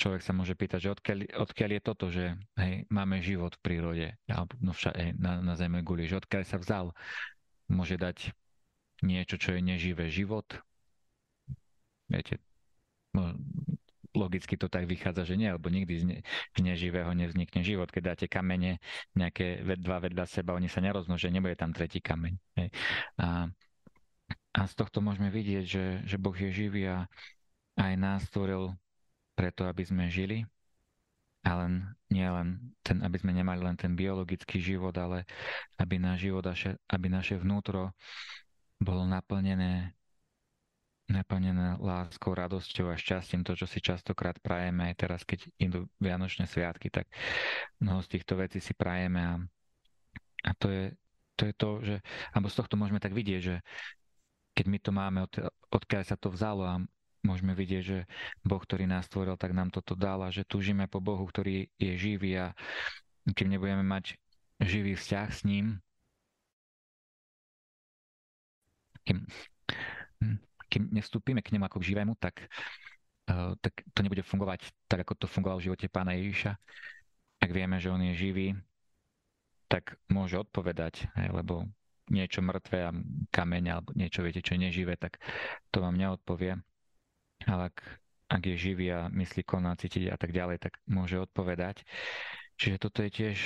[0.04, 4.06] človek sa môže pýtať, že odkiaľ, odkiaľ je toto, že hej, máme život v prírode,
[4.28, 6.92] alebo no vša, hej, na, na Zeme guli, že odkiaľ sa vzal,
[7.72, 8.36] môže dať
[9.00, 10.44] niečo, čo je neživé život.
[12.12, 12.36] Viete,
[13.16, 13.32] no,
[14.12, 16.18] logicky to tak vychádza, že nie, lebo nikdy z, ne,
[16.52, 17.88] z neživého nevznikne život.
[17.88, 18.84] Keď dáte kamene
[19.16, 22.34] nejaké dva vedľa seba, oni sa nerozmnožia, nebude tam tretí kameň.
[22.60, 22.68] Hej.
[23.24, 23.48] A,
[24.52, 27.08] a z tohto môžeme vidieť, že, že Boh je živý a
[27.80, 28.76] aj nás stvoril
[29.34, 30.46] preto, aby sme žili.
[31.44, 35.28] A len, nie len ten, aby sme nemali len ten biologický život, ale
[35.76, 36.40] aby náš život,
[36.88, 37.92] aby naše vnútro
[38.80, 39.92] bolo naplnené
[41.04, 46.48] naplnené láskou, radosťou a šťastím, to, čo si častokrát prajeme aj teraz, keď idú Vianočné
[46.48, 47.12] sviatky, tak
[47.76, 49.34] mnoho z týchto vecí si prajeme a,
[50.48, 50.84] a to, je,
[51.36, 51.96] to je to, že,
[52.32, 53.60] alebo z tohto môžeme tak vidieť, že
[54.56, 55.34] keď my to máme, od,
[55.68, 56.80] odkiaľ sa to vzalo a
[57.24, 57.98] môžeme vidieť, že
[58.44, 61.92] Boh, ktorý nás stvoril, tak nám toto dal a že túžime po Bohu, ktorý je
[61.96, 62.46] živý a
[63.32, 64.20] keď nebudeme mať
[64.60, 65.80] živý vzťah s ním,
[69.04, 69.24] kým,
[70.20, 72.44] hm, kým nevstúpime k nemu ako k živému, tak,
[73.32, 76.52] uh, tak to nebude fungovať tak, ako to fungovalo v živote pána Ježiša.
[77.40, 78.56] Ak vieme, že on je živý,
[79.68, 81.68] tak môže odpovedať, lebo
[82.12, 82.92] niečo mŕtve a
[83.32, 85.16] kameň alebo niečo, viete, čo je neživé, tak
[85.72, 86.60] to vám neodpovie
[87.46, 87.76] ale ak,
[88.30, 91.84] ak je živý a myslí, koná, cítiť a tak ďalej, tak môže odpovedať.
[92.56, 93.36] Čiže toto je tiež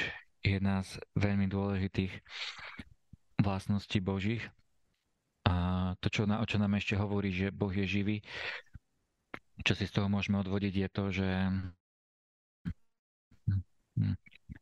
[0.44, 2.12] jedna z veľmi dôležitých
[3.40, 4.44] vlastností Božích.
[5.48, 8.20] A to, čo, o čo nám ešte hovorí, že Boh je živý,
[9.64, 11.28] čo si z toho môžeme odvodiť, je to, že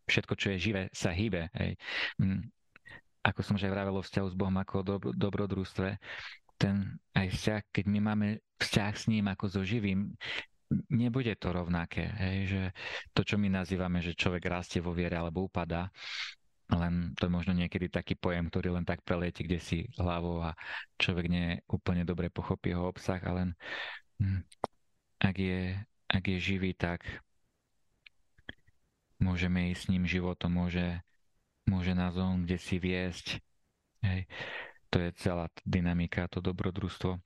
[0.07, 1.51] všetko, čo je živé, sa hýbe.
[1.59, 1.77] Hej.
[3.27, 5.99] Ako som už aj vravel o vzťahu s Bohom ako o dobrodružstve,
[6.57, 8.27] ten aj vzťah, keď my máme
[8.61, 10.17] vzťah s ním ako so živým,
[10.91, 12.11] nebude to rovnaké.
[12.17, 12.63] Hej, že
[13.15, 15.89] to, čo my nazývame, že človek rastie vo viere alebo upadá,
[16.67, 20.59] len to je možno niekedy taký pojem, ktorý len tak prelieti kde si hlavou a
[20.99, 23.51] človek nie úplne dobre pochopí jeho obsah, ale len
[24.19, 24.43] hm,
[25.23, 25.79] ak je,
[26.11, 27.07] ak je živý, tak
[29.23, 31.01] môžeme ísť s ním životom, môže,
[31.71, 33.39] môže nás on kde si viesť.
[34.03, 34.27] Hej.
[34.91, 37.19] To je celá dynamika, to dobrodružstvo.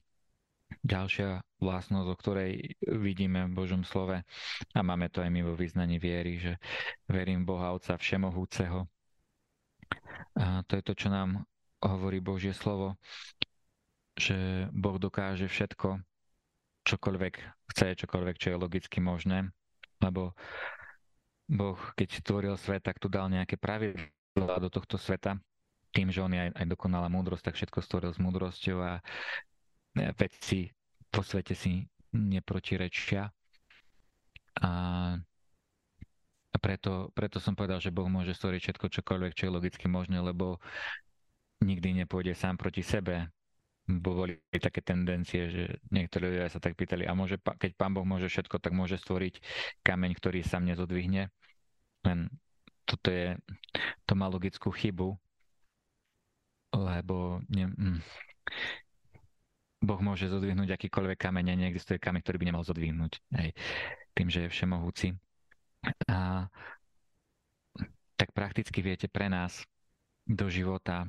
[0.86, 4.22] Ďalšia vlastnosť, o ktorej vidíme v Božom slove
[4.70, 6.56] a máme to aj my vo vyznaní viery, že
[7.10, 8.86] verím Boha Otca Všemohúceho.
[10.38, 11.42] A to je to, čo nám
[11.82, 12.94] hovorí Božie slovo,
[14.14, 15.98] že Boh dokáže všetko,
[16.86, 17.34] čokoľvek
[17.74, 19.50] chce, čokoľvek, čo je logicky možné,
[19.98, 20.38] lebo
[21.50, 25.34] Boh, keď stvoril svet, tak tu dal nejaké pravidlá do tohto sveta
[25.90, 28.92] tým, že on je aj, aj dokonalá múdrosť, tak všetko stvoril s múdrosťou a
[29.94, 30.70] vedci
[31.10, 31.82] po svete si
[32.14, 33.26] neprotirečia.
[34.62, 34.70] A
[36.60, 40.60] preto, preto som povedal, že Boh môže stvoriť všetko, čokoľvek, čo je logicky možné, lebo
[41.64, 43.30] nikdy nepôjde sám proti sebe.
[43.90, 48.30] Boli také tendencie, že niektorí ľudia sa tak pýtali, a môže, keď Pán Boh môže
[48.30, 49.42] všetko, tak môže stvoriť
[49.82, 51.34] kameň, ktorý sa mne zodvihne.
[52.06, 52.30] Len
[52.86, 53.34] toto je,
[54.06, 55.18] to má logickú chybu,
[56.74, 58.00] lebo ne, hm,
[59.80, 63.12] Boh môže zodvihnúť akýkoľvek kameň a neexistuje kameň, ktorý by nemal zodvihnúť.
[63.32, 63.56] Hej,
[64.12, 65.16] tým, že je všemohúci.
[66.12, 66.44] A
[68.20, 69.64] tak prakticky viete pre nás
[70.28, 71.08] do života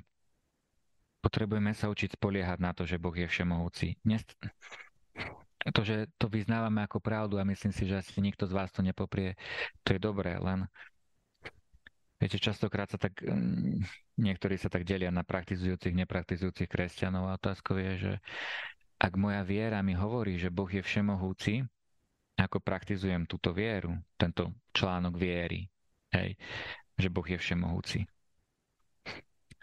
[1.21, 4.01] potrebujeme sa učiť spoliehať na to, že Boh je všemohúci.
[4.07, 4.33] Nest-
[5.69, 8.81] to, že to vyznávame ako pravdu a myslím si, že asi nikto z vás to
[8.81, 9.37] nepoprie,
[9.85, 10.65] to je dobré, len
[12.21, 13.81] Viete, častokrát sa tak, mm,
[14.21, 18.13] niektorí sa tak delia na praktizujúcich, nepraktizujúcich kresťanov a otázkou je, že
[19.01, 21.65] ak moja viera mi hovorí, že Boh je všemohúci
[22.37, 25.65] ako praktizujem túto vieru, tento článok viery,
[26.13, 26.37] hej,
[26.93, 28.05] že Boh je všemohúci.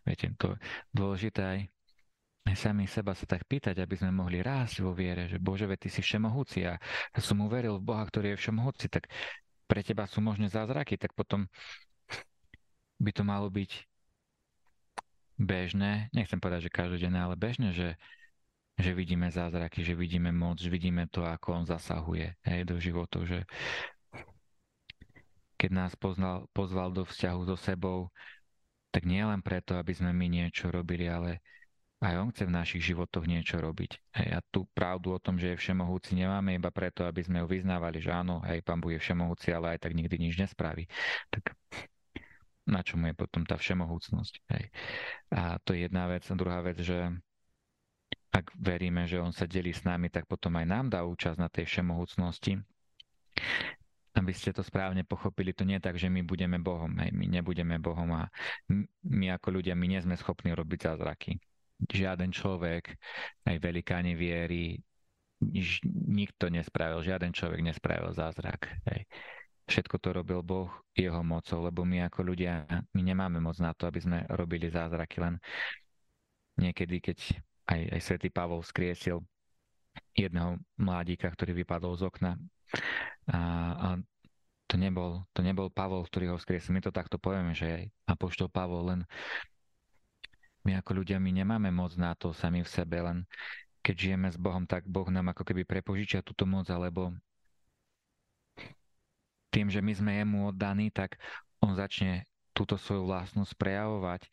[0.03, 0.59] Viete, to je
[0.91, 1.61] dôležité aj
[2.57, 6.01] sami seba sa tak pýtať, aby sme mohli rásť vo viere, že Bože, ty si
[6.01, 6.81] všemohúci a
[7.19, 9.11] som uveril v Boha, ktorý je všemohúci, tak
[9.69, 11.45] pre teba sú možné zázraky, tak potom
[12.99, 13.87] by to malo byť
[15.39, 17.95] bežné, nechcem povedať, že každodenné, ale bežné, že,
[18.75, 23.31] že vidíme zázraky, že vidíme moc, že vidíme to, ako on zasahuje hej, do životov,
[23.31, 23.47] že
[25.59, 28.11] keď nás poznal, pozval do vzťahu so sebou,
[28.95, 31.43] tak nie len preto, aby sme my niečo robili, ale
[31.99, 33.99] aj on chce v našich životoch niečo robiť.
[34.23, 37.47] Hej, a tú pravdu o tom, že je všemohúci, nemáme iba preto, aby sme ju
[37.51, 40.87] vyznávali, že áno, hej, pán Boh je všemohúci, ale aj tak nikdy nič nespraví.
[41.35, 41.59] Tak
[42.69, 44.35] na čom je potom tá všemohúcnosť?
[44.53, 44.65] Hej.
[45.33, 46.23] A to je jedna vec.
[46.29, 47.09] A druhá vec, že
[48.29, 51.49] ak veríme, že on sa delí s nami, tak potom aj nám dá účasť na
[51.49, 52.61] tej všemohúcnosti.
[54.13, 57.27] Aby ste to správne pochopili, to nie je tak, že my budeme Bohom, hej, my
[57.31, 58.27] nebudeme Bohom a
[59.07, 61.39] my ako ľudia, my nie sme schopní robiť zázraky
[61.87, 62.99] žiaden človek,
[63.47, 64.83] aj velikáni viery,
[65.87, 68.67] nikto nespravil, žiaden človek nespravil zázrak.
[68.91, 69.07] Hej.
[69.69, 72.65] Všetko to robil Boh jeho mocou, lebo my ako ľudia,
[72.97, 75.37] my nemáme moc na to, aby sme robili zázraky, len
[76.57, 77.19] niekedy, keď
[77.69, 79.21] aj, aj svätý Pavol skriesil
[80.17, 82.41] jedného mladíka, ktorý vypadol z okna
[83.29, 83.41] a,
[83.77, 83.89] a
[84.69, 86.77] to nebol, to nebol Pavol, ktorý ho skriesil.
[86.77, 89.01] My to takto povieme, že aj apoštol Pavol len
[90.65, 93.25] my ako ľudia, my nemáme moc na to sami v sebe, len
[93.81, 97.17] keď žijeme s Bohom, tak Boh nám ako keby prepožičia túto moc, alebo
[99.49, 101.17] tým, že my sme jemu oddaní, tak
[101.61, 104.27] on začne túto svoju vlastnosť prejavovať.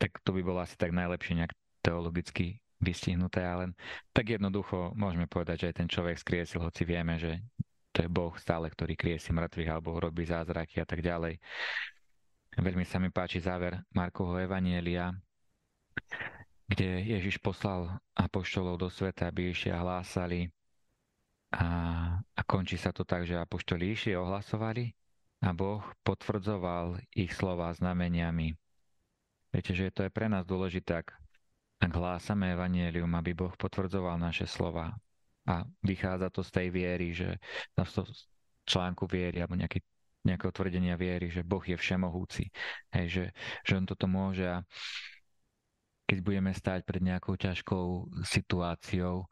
[0.00, 1.52] Tak to by bolo asi tak najlepšie nejak
[1.84, 3.72] teologicky vystihnuté, ale
[4.12, 7.40] tak jednoducho môžeme povedať, že aj ten človek skriesil, hoci vieme, že
[7.94, 11.38] to je Boh stále, ktorý kriesi mŕtvych alebo robí zázraky a tak ďalej.
[12.58, 15.14] Veľmi sa mi páči záver Markovho Evanielia,
[16.70, 20.50] kde Ježiš poslal apoštolov do sveta, aby išli a hlásali.
[21.54, 21.66] A,
[22.18, 24.90] a končí sa to tak, že apoštoli išli ohlasovali
[25.46, 28.50] a Boh potvrdzoval ich slova znameniami.
[29.54, 31.14] Viete, že to je pre nás dôležité, ak,
[31.78, 34.98] ak hlásame Evangelium, aby Boh potvrdzoval naše slova.
[35.46, 37.38] A vychádza to z tej viery, že
[37.78, 37.94] z
[38.66, 39.78] článku viery alebo nejaký
[40.24, 42.48] nejakého tvrdenia viery, že Boh je všemohúci,
[42.96, 43.24] hej, že,
[43.60, 44.64] že on toto môže a
[46.08, 49.28] keď budeme stáť pred nejakou ťažkou situáciou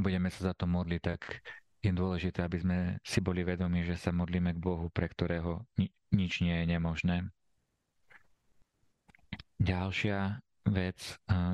[0.00, 1.44] budeme sa za to modliť, tak
[1.84, 5.92] je dôležité, aby sme si boli vedomi, že sa modlíme k Bohu, pre ktorého ni-
[6.12, 7.16] nič nie je nemožné.
[9.60, 10.98] Ďalšia vec,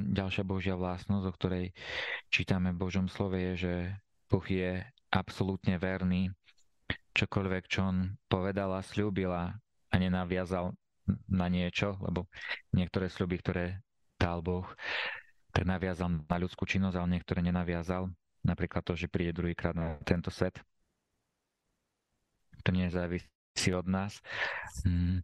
[0.07, 1.67] ďalšia Božia vlastnosť, o ktorej
[2.31, 3.75] čítame v Božom slove, je, že
[4.31, 6.31] Boh je absolútne verný
[7.19, 9.59] čokoľvek, čo on a slúbila
[9.91, 10.71] a nenaviazal
[11.27, 12.31] na niečo, lebo
[12.71, 13.83] niektoré sľuby, ktoré
[14.15, 14.67] dal Boh,
[15.51, 18.11] tak naviazal na ľudskú činnosť, ale niektoré nenaviazal.
[18.41, 20.57] Napríklad to, že príde druhýkrát na tento svet.
[22.65, 24.21] To nezávisí od nás.
[24.85, 25.21] Mm,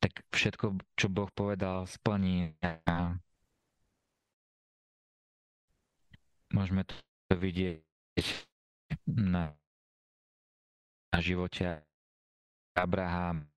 [0.00, 3.16] tak všetko, čo Boh povedal, splní a
[6.52, 6.96] môžeme to
[7.36, 7.84] vidieť
[9.08, 9.52] na
[11.12, 11.82] na živote
[12.76, 13.48] Abraham,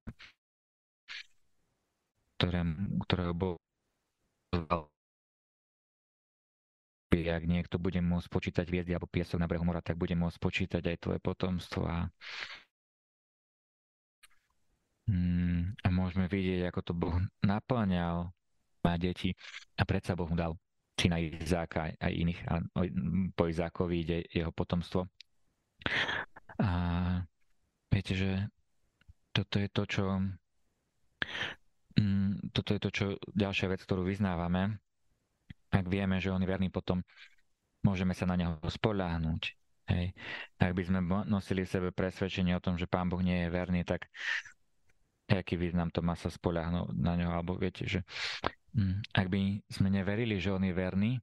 [3.06, 3.56] ktorého bol
[7.12, 10.84] ak niekto bude môcť počítať hviezdy alebo piesok na brehu mora, tak bude môcť počítať
[10.84, 12.08] aj tvoje potomstvo a,
[15.12, 18.32] mm, a môžeme vidieť, ako to Boh naplňal
[18.82, 19.36] má deti
[19.76, 20.56] a predsa Boh mu dal
[20.96, 22.54] syna Izáka aj iných a
[23.36, 25.10] po Izákovi ide jeho potomstvo.
[26.62, 26.70] A
[27.92, 28.32] Viete, že
[29.36, 30.04] toto je to, čo
[32.00, 34.80] mm, toto je to, čo ďalšia vec, ktorú vyznávame.
[35.72, 37.00] Ak vieme, že on je verný, potom
[37.82, 39.44] môžeme sa na neho spoľahnúť.
[39.92, 40.16] Hej.
[40.62, 43.82] Ak by sme nosili v sebe presvedčenie o tom, že Pán Boh nie je verný,
[43.84, 44.08] tak
[45.32, 48.04] aký význam to má sa spoľahnúť na neho, alebo viete, že
[48.76, 51.20] mm, ak by sme neverili, že on je verný,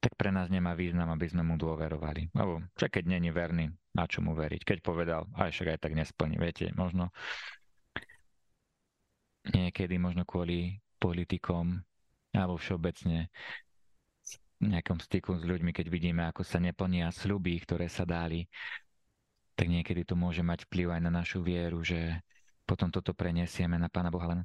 [0.00, 2.28] tak pre nás nemá význam, aby sme mu dôverovali.
[2.36, 4.60] Lebo však keď není verný, na čo mu veriť?
[4.60, 6.36] Keď povedal, aj však aj tak nesplní.
[6.36, 7.08] Viete, možno
[9.48, 11.80] niekedy, možno kvôli politikom
[12.36, 13.32] alebo všeobecne
[14.70, 18.48] nejakom styku s ľuďmi, keď vidíme, ako sa neplnia sľuby, ktoré sa dali,
[19.54, 22.20] tak niekedy to môže mať vplyv aj na našu vieru, že
[22.66, 24.34] potom toto prenesieme na Pána Boha.
[24.34, 24.40] Len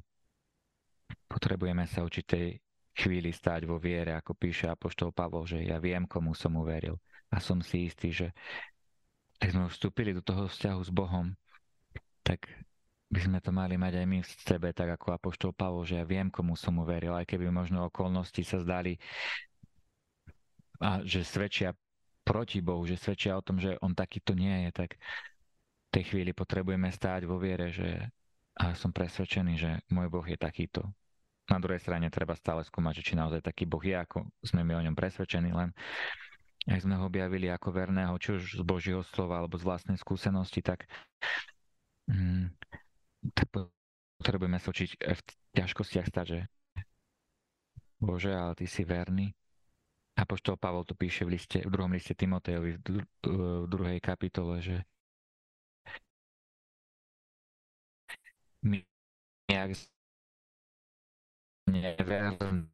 [1.26, 2.62] potrebujeme sa určitej
[2.94, 7.00] chvíli stáť vo viere, ako píše Apoštol Pavol, že ja viem, komu som uveril
[7.32, 8.28] a som si istý, že
[9.40, 11.32] tak sme vstúpili do toho vzťahu s Bohom,
[12.20, 12.44] tak
[13.10, 16.06] by sme to mali mať aj my v sebe, tak ako Apoštol Pavol, že ja
[16.06, 19.00] viem, komu som uveril, aj keby možno okolnosti sa zdali
[20.80, 21.76] a že svedčia
[22.24, 26.32] proti Bohu, že svedčia o tom, že on takýto nie je, tak v tej chvíli
[26.32, 28.08] potrebujeme stáť vo viere, že
[28.60, 30.84] a som presvedčený, že môj Boh je takýto.
[31.48, 34.76] Na druhej strane treba stále skúmať, že či naozaj taký Boh je, ako sme my
[34.76, 35.72] o ňom presvedčení, len
[36.68, 40.60] ak sme ho objavili ako verného, či už z Božieho slova alebo z vlastnej skúsenosti,
[40.60, 40.84] tak,
[42.12, 42.52] mm,
[43.32, 43.48] tak
[44.20, 45.20] potrebujeme sa učiť v
[45.56, 46.40] ťažkostiach stať, že
[47.96, 49.32] Bože, ale ty si verný.
[50.20, 53.96] A poštol Pavol to píše v, liste, v druhom liste Timotejovi v, dru, v druhej
[54.04, 54.84] kapitole, že
[58.60, 58.84] my,
[59.48, 59.72] ak
[61.64, 62.68] neverný,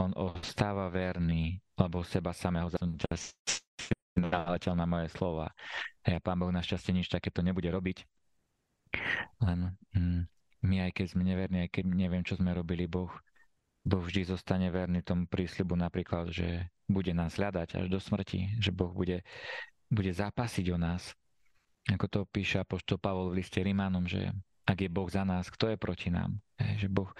[0.00, 3.36] on ostáva verný, lebo seba samého za ten čas
[4.16, 5.52] naletel na moje slova.
[6.00, 8.08] A ja pán Boh našťastie nič takéto nebude robiť.
[9.44, 10.22] Len mm,
[10.64, 13.12] my aj keď sme neverní, aj keď neviem, čo sme robili, Boh
[13.80, 18.74] Boh vždy zostane verný tomu prísľubu napríklad, že bude nás hľadať až do smrti, že
[18.74, 19.24] Boh bude,
[19.88, 21.16] bude zápasiť o nás.
[21.88, 24.30] Ako to píše apoštol Pavol v liste Rimánom, že
[24.68, 26.36] ak je Boh za nás, kto je proti nám?
[26.60, 27.10] Že boh,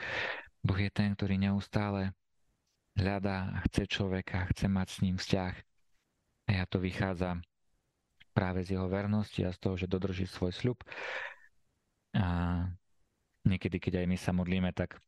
[0.60, 2.12] boh je ten, ktorý neustále
[2.94, 5.54] hľadá a chce človeka, chce mať s ním vzťah.
[6.46, 7.40] A ja to vychádza
[8.30, 10.78] práve z jeho vernosti a z toho, že dodrží svoj sľub.
[12.14, 12.66] A
[13.48, 15.00] niekedy, keď aj my sa modlíme, tak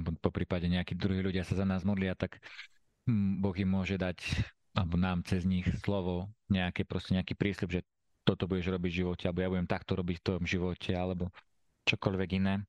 [0.00, 2.40] po prípade nejakí druhí ľudia sa za nás modlia, tak
[3.04, 4.24] mm, Boh im môže dať,
[4.72, 7.80] alebo nám cez nich slovo, nejaké proste nejaký prísľub, že
[8.24, 11.28] toto budeš robiť v živote, alebo ja budem takto robiť v tom živote, alebo
[11.84, 12.64] čokoľvek iné.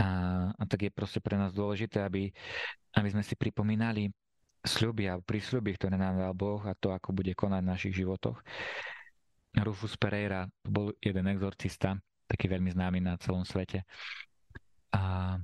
[0.00, 0.06] A,
[0.56, 2.32] a tak je proste pre nás dôležité, aby,
[2.96, 4.08] aby sme si pripomínali
[4.64, 8.40] sľuby a prísľuby, ktoré nám dal Boh a to, ako bude konať v našich životoch.
[9.56, 11.96] Rufus Pereira bol jeden exorcista,
[12.28, 13.88] taký veľmi známy na celom svete.
[14.92, 15.36] A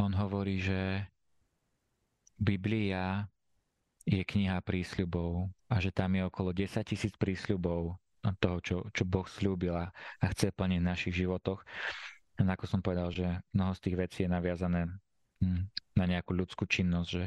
[0.00, 1.04] on hovorí, že
[2.40, 3.28] Biblia
[4.08, 8.00] je kniha prísľubov a že tam je okolo 10 tisíc prísľubov
[8.40, 11.60] toho, čo, čo Boh slúbila a chce plniť v našich životoch.
[12.40, 14.88] A ako som povedal, že mnoho z tých vecí je naviazané
[15.44, 17.24] hm, na nejakú ľudskú činnosť, že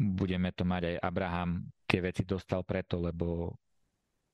[0.00, 3.56] budeme to mať aj Abraham, tie veci dostal preto, lebo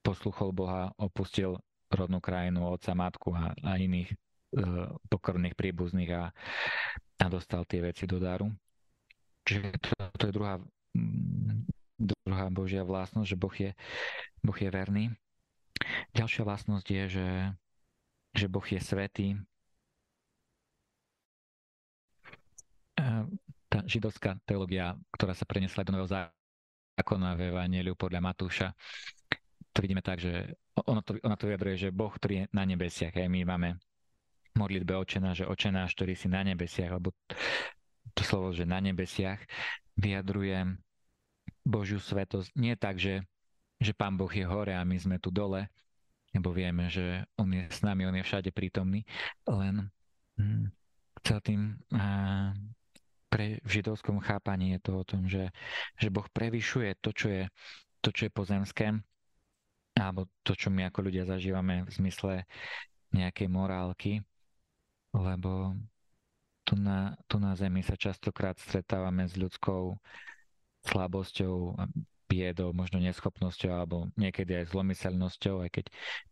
[0.06, 1.58] posluchol Boha, opustil
[1.90, 4.14] rodnú krajinu, otca, matku a, a iných
[4.52, 4.64] e,
[5.08, 6.22] pokorných príbuzných a
[7.18, 8.46] a dostal tie veci do daru.
[9.42, 10.62] Čiže to, to je druhá,
[10.94, 11.66] mm,
[11.98, 13.70] druhá Božia vlastnosť, že Boh je,
[14.38, 15.04] boh je verný.
[16.14, 17.28] Ďalšia vlastnosť je, že,
[18.34, 19.38] že Boh je svetý.
[23.68, 28.68] Tá židovská teológia, ktorá sa prenesla do Nového zákona v Evangeliu podľa Matúša,
[29.70, 33.14] to vidíme tak, že ono to, ono to vyjadruje, že Boh, ktorý je na nebesiach,
[33.14, 33.78] aj my máme
[34.56, 37.12] modlitbe očená, že očenáš, ktorý si na nebesiach, alebo
[38.14, 39.42] to slovo, že na nebesiach,
[39.98, 40.78] vyjadruje
[41.66, 42.54] Božiu svetosť.
[42.56, 43.26] Nie tak, že,
[43.82, 45.68] že Pán Boh je hore a my sme tu dole,
[46.32, 49.04] lebo vieme, že On je s nami, On je všade prítomný,
[49.44, 49.90] len
[50.38, 50.70] hm,
[51.20, 51.60] chcel tým
[51.92, 52.06] a,
[53.28, 55.52] pre, v židovskom chápaní je to o tom, že,
[56.00, 57.44] že Boh prevyšuje to, čo je,
[58.00, 58.96] to, čo je pozemské,
[59.98, 62.32] alebo to, čo my ako ľudia zažívame v zmysle
[63.12, 64.24] nejakej morálky,
[65.12, 65.76] lebo
[66.68, 69.96] tu na, tu na Zemi sa častokrát stretávame s ľudskou
[70.84, 71.74] slabosťou,
[72.28, 75.84] biedou, možno neschopnosťou alebo niekedy aj zlomyselnosťou, aj keď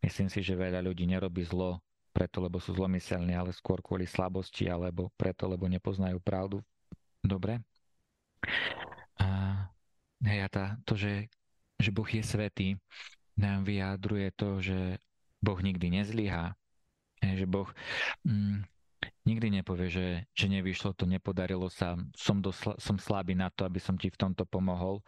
[0.04, 1.80] myslím si, že veľa ľudí nerobí zlo
[2.12, 6.60] preto, lebo sú zlomyselní, ale skôr kvôli slabosti alebo preto, lebo nepoznajú pravdu.
[7.24, 7.64] Dobre?
[9.16, 9.28] A,
[10.20, 11.32] hej, a tá, to, že,
[11.80, 12.68] že Boh je svetý,
[13.36, 15.00] nám vyjadruje to, že
[15.40, 16.56] Boh nikdy nezlyhá,
[17.34, 17.66] že Boh
[18.22, 18.62] mm,
[19.26, 23.82] nikdy nepovie, že, že nevyšlo to, nepodarilo sa, som, dosla, som slabý na to, aby
[23.82, 25.02] som ti v tomto pomohol,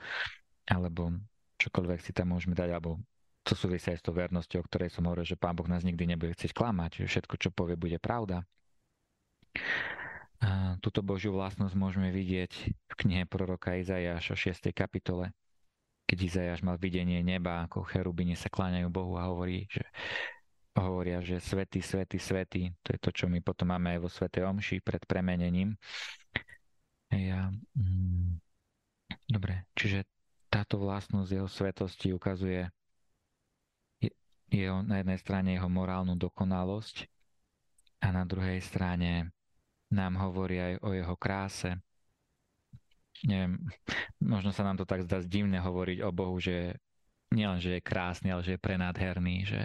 [0.67, 1.15] alebo
[1.63, 2.99] čokoľvek si tam môžeme dať, alebo
[3.47, 6.05] to súvisí aj s tou vernosťou, o ktorej som hovoril, že Pán Boh nás nikdy
[6.05, 8.45] nebude chcieť klamať, že všetko, čo povie, bude pravda.
[10.39, 14.71] A túto Božiu vlastnosť môžeme vidieť v knihe proroka Izajáša 6.
[14.71, 15.35] kapitole,
[16.07, 19.83] keď Izajáš mal videnie neba, ako cherubine sa kláňajú Bohu a hovorí, že
[20.81, 24.47] hovoria, že svetý, svetý, svetý, to je to, čo my potom máme aj vo Svetej
[24.47, 25.75] Omši pred premenením.
[27.09, 28.37] Ja, mm,
[29.29, 30.05] dobre, čiže
[30.49, 32.69] táto vlastnosť jeho svetosti ukazuje
[34.49, 37.05] jeho, na jednej strane jeho morálnu dokonalosť
[38.01, 39.33] a na druhej strane
[39.93, 41.77] nám hovorí aj o jeho kráse.
[43.25, 43.59] Neviem,
[44.23, 46.77] možno sa nám to tak zdá divné hovoriť o Bohu, že
[47.33, 49.61] nielen, že je krásny, ale že je prenádherný, že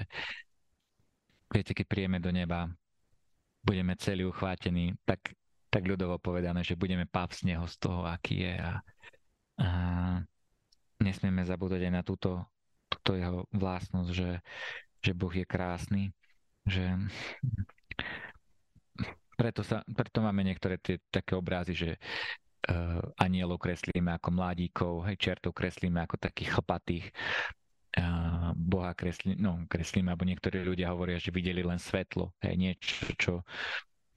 [1.54, 2.66] viete, keď príjeme do neba,
[3.62, 5.38] budeme celý uchvátení, tak,
[5.70, 8.74] tak ľudovo povedané, že budeme z neho z toho, aký je a,
[9.62, 9.70] a
[11.00, 12.44] nesmieme zabúdať aj na túto,
[12.90, 14.32] túto jeho vlastnosť, že,
[15.00, 16.10] že Boh je krásny,
[16.66, 16.84] že
[19.40, 21.92] preto, sa, preto máme niektoré tie také obrazy, že
[22.70, 27.06] uh, anielov kreslíme ako mladíkov, hej, čertov kreslíme ako takých chlpatých,
[28.58, 33.34] Boha kreslí, no, kreslíme, alebo niektorí ľudia hovoria, že videli len svetlo, hej, niečo, čo,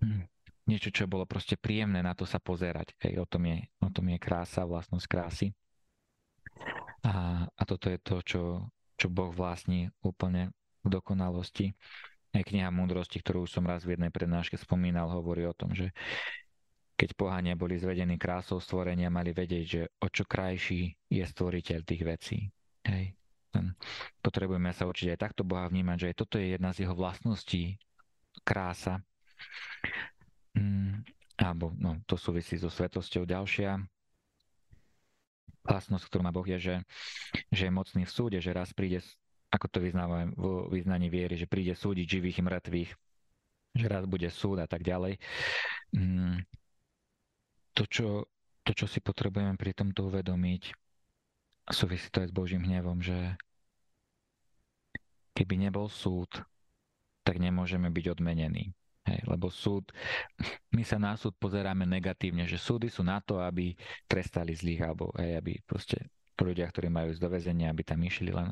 [0.01, 0.25] hm,
[0.65, 2.97] niečo, čo bolo proste príjemné na to sa pozerať.
[3.05, 5.47] Hej, o, tom je, o tom je krása, vlastnosť krásy.
[7.05, 8.43] A, a toto je to, čo,
[8.97, 11.77] čo Boh vlastní úplne v dokonalosti.
[12.33, 15.93] Aj kniha múdrosti, ktorú som raz v jednej prednáške spomínal, hovorí o tom, že
[16.97, 22.03] keď pohania boli zvedení krásou stvorenia, mali vedieť, že o čo krajší je stvoriteľ tých
[22.09, 22.39] vecí.
[22.89, 23.13] Hej.
[24.21, 27.77] Potrebujeme sa učiť aj takto Boha vnímať, že aj toto je jedna z jeho vlastností,
[28.43, 29.01] krása.
[30.57, 31.05] Mm,
[31.37, 33.29] alebo no, to súvisí so svetosťou.
[33.29, 33.77] Ďalšia
[35.67, 36.77] vlastnosť, ktorú má Boh, je, že,
[37.51, 39.03] že je mocný v súde, že raz príde
[39.51, 42.91] ako to vyznávame vo vyznaní viery, že príde súdiť živých i mŕtvych,
[43.79, 45.17] že raz bude súd a tak ďalej.
[45.95, 46.43] Mm,
[47.77, 48.07] to, čo,
[48.67, 50.63] to, čo si potrebujeme pri tomto uvedomiť,
[51.71, 53.39] súvisí to aj s Božím hnevom, že
[55.37, 56.33] keby nebol súd,
[57.21, 58.73] tak nemôžeme byť odmenení.
[59.07, 59.95] Hej, lebo súd,
[60.75, 63.77] my sa na súd pozeráme negatívne, že súdy sú na to, aby
[64.11, 68.35] trestali zlých, alebo hej, aby proste ľudia, ktorí majú ísť do väzenia, aby tam išli
[68.35, 68.51] len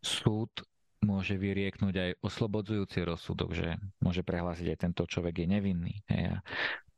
[0.00, 0.48] súd
[1.04, 6.44] môže vyrieknúť aj oslobodzujúci rozsudok, že môže prehlásiť aj tento človek je nevinný hej, a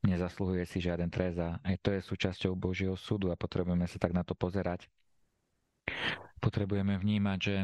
[0.03, 4.11] nezasluhuje si žiaden trest a aj to je súčasťou Božieho súdu a potrebujeme sa tak
[4.11, 4.87] na to pozerať.
[6.43, 7.55] Potrebujeme vnímať, že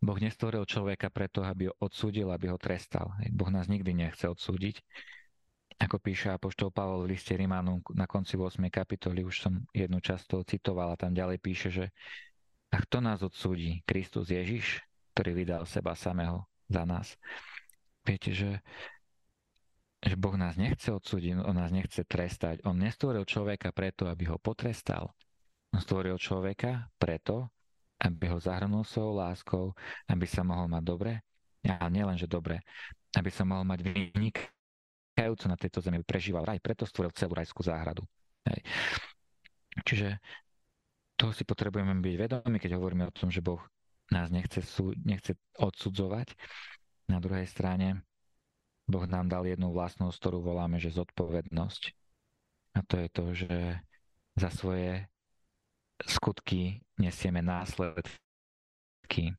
[0.00, 3.12] Boh nestvoril človeka preto, aby ho odsúdil, aby ho trestal.
[3.36, 4.80] Boh nás nikdy nechce odsúdiť.
[5.80, 8.60] Ako píše Apoštol Pavol v liste Rimánu na konci 8.
[8.68, 11.84] kapitoly, už som jednu časť toho citoval a tam ďalej píše, že
[12.70, 13.82] a kto nás odsúdi?
[13.82, 14.78] Kristus Ježiš,
[15.12, 17.18] ktorý vydal seba samého za nás.
[18.06, 18.62] Viete, že,
[20.00, 22.62] že Boh nás nechce odsúdiť, On nás nechce trestať.
[22.62, 25.12] On nestvoril človeka preto, aby ho potrestal.
[25.74, 27.50] On stvoril človeka preto,
[28.00, 29.64] aby ho zahrnul svojou láskou,
[30.08, 31.12] aby sa mohol mať dobre,
[31.68, 32.64] a nielen, že dobre,
[33.12, 38.00] aby sa mohol mať vynikajúco na tejto zemi, prežíval raj, preto stvoril celú rajskú záhradu.
[38.48, 38.60] Hej.
[39.84, 40.08] Čiže
[41.20, 43.60] toho si potrebujeme byť vedomi, keď hovoríme o tom, že Boh
[44.08, 46.32] nás nechce, sú, nechce odsudzovať.
[47.12, 48.00] Na druhej strane
[48.88, 51.82] Boh nám dal jednu vlastnosť, ktorú voláme, že zodpovednosť.
[52.74, 53.56] A to je to, že
[54.38, 55.04] za svoje
[56.06, 59.34] skutky nesieme následky.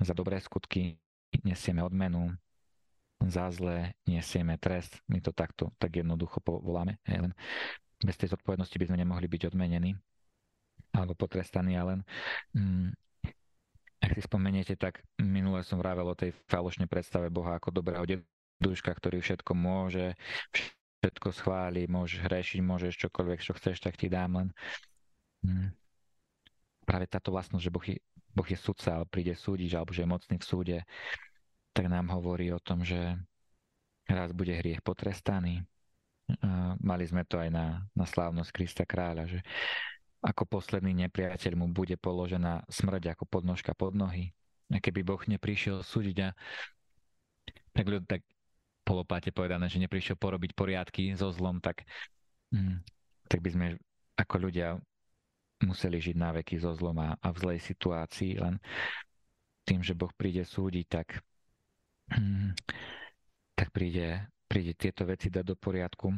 [0.00, 0.98] Za dobré skutky
[1.42, 2.34] nesieme odmenu,
[3.22, 4.98] za zlé nesieme trest.
[5.08, 6.98] My to takto tak jednoducho voláme.
[7.06, 7.32] Hej, len
[8.04, 9.96] bez tej zodpovednosti by sme nemohli byť odmenení
[10.94, 11.92] alebo potrestaný, ale
[12.54, 12.94] mm,
[14.04, 18.92] ak si spomeniete, tak minule som vravel o tej falošnej predstave Boha ako dobrého deduška,
[18.94, 20.14] ktorý všetko môže,
[21.02, 24.48] všetko schváli, môžeš hrešiť, môžeš čokoľvek, čo chceš, tak ti dám len.
[25.42, 25.74] Mm,
[26.84, 27.96] práve táto vlastnosť, že boh je,
[28.36, 30.78] boh je sudca, ale príde súdiť, alebo že je mocný v súde,
[31.74, 33.18] tak nám hovorí o tom, že
[34.06, 35.64] raz bude hriech potrestaný.
[36.80, 39.40] Mali sme to aj na, na slávnosť Krista kráľa, že
[40.24, 44.32] ako posledný nepriateľ mu bude položená smrť ako podnožka pod nohy.
[44.72, 46.28] A keby Boh neprišiel súdiť a
[47.76, 48.24] tak tak
[48.84, 51.84] polopáte povedané, že neprišiel porobiť poriadky so zlom, tak,
[52.52, 52.80] mm,
[53.28, 53.66] tak by sme
[54.16, 54.80] ako ľudia
[55.62, 58.58] museli žiť na veky so zlom a, v zlej situácii, len
[59.64, 61.22] tým, že Boh príde súdiť, tak,
[62.10, 62.52] mm,
[63.54, 66.10] tak príde, príde tieto veci dať do poriadku.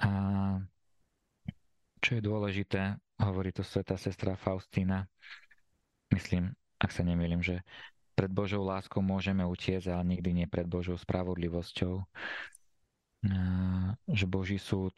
[0.00, 0.10] A
[2.00, 5.04] čo je dôležité, hovorí to sveta sestra Faustína,
[6.10, 7.60] myslím, ak sa nemýlim, že
[8.16, 12.04] pred Božou láskou môžeme utiecť, ale nikdy nie pred Božou spravodlivosťou.
[14.08, 14.96] Že Boží súd,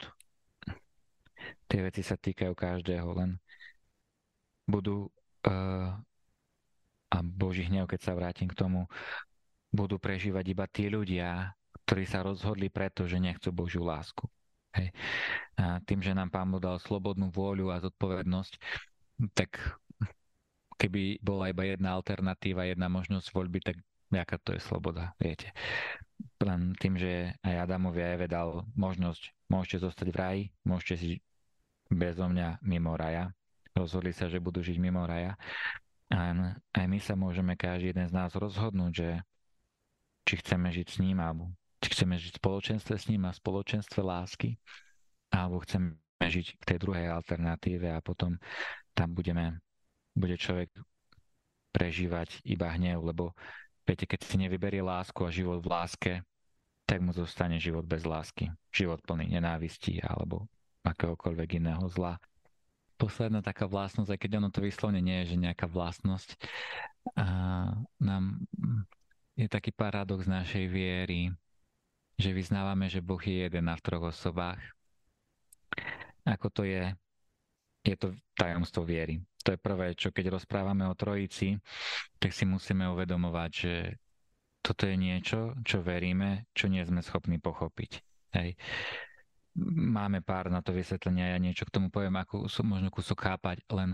[1.67, 3.37] tie veci sa týkajú každého, len
[4.69, 5.11] budú
[7.13, 8.87] a Boží hnev, keď sa vrátim k tomu,
[9.69, 11.53] budú prežívať iba tí ľudia,
[11.85, 14.25] ktorí sa rozhodli preto, že nechcú Božiu lásku.
[14.73, 14.89] Hej.
[15.59, 18.53] A tým, že nám Pán dal slobodnú vôľu a zodpovednosť,
[19.37, 19.61] tak
[20.81, 23.77] keby bola iba jedna alternatíva, jedna možnosť voľby, tak
[24.09, 25.53] aká to je sloboda, viete.
[26.41, 31.09] Len tým, že aj Adamovi a Eve dal možnosť, môžete zostať v raji, môžete si
[31.95, 33.31] bezo mňa mimo raja,
[33.73, 35.33] rozhodli sa, že budú žiť mimo raja.
[36.13, 36.33] A
[36.77, 39.09] aj my sa môžeme každý jeden z nás rozhodnúť, že
[40.23, 41.49] či chceme žiť s ním, alebo
[41.81, 44.55] či chceme žiť v spoločenstve s ním a spoločenstve lásky,
[45.33, 48.37] alebo chceme žiť v tej druhej alternatíve a potom
[48.93, 49.59] tam budeme,
[50.13, 50.69] bude človek
[51.73, 53.33] prežívať iba hnev, lebo
[53.83, 56.13] viete, keď si nevyberie lásku a život v láske,
[56.85, 58.53] tak mu zostane život bez lásky.
[58.69, 60.45] Život plný nenávistí alebo
[60.83, 62.19] akéhokoľvek iného zla.
[62.99, 66.37] Posledná taká vlastnosť, aj keď ono to vyslovne nie je, že nejaká vlastnosť,
[67.19, 67.25] a
[67.99, 68.47] nám
[69.35, 71.33] je taký paradox našej viery,
[72.15, 74.61] že vyznávame, že Boh je jeden na v troch osobách.
[76.23, 76.93] Ako to je?
[77.83, 79.19] Je to tajomstvo viery.
[79.43, 81.59] To je prvé, čo keď rozprávame o Trojici,
[82.15, 83.99] tak si musíme uvedomovať, že
[84.63, 87.99] toto je niečo, čo veríme, čo nie sme schopní pochopiť.
[88.39, 88.55] Hej.
[89.93, 93.93] Máme pár na to vysvetlenia, ja niečo k tomu poviem, ako možno kúsok chápať, len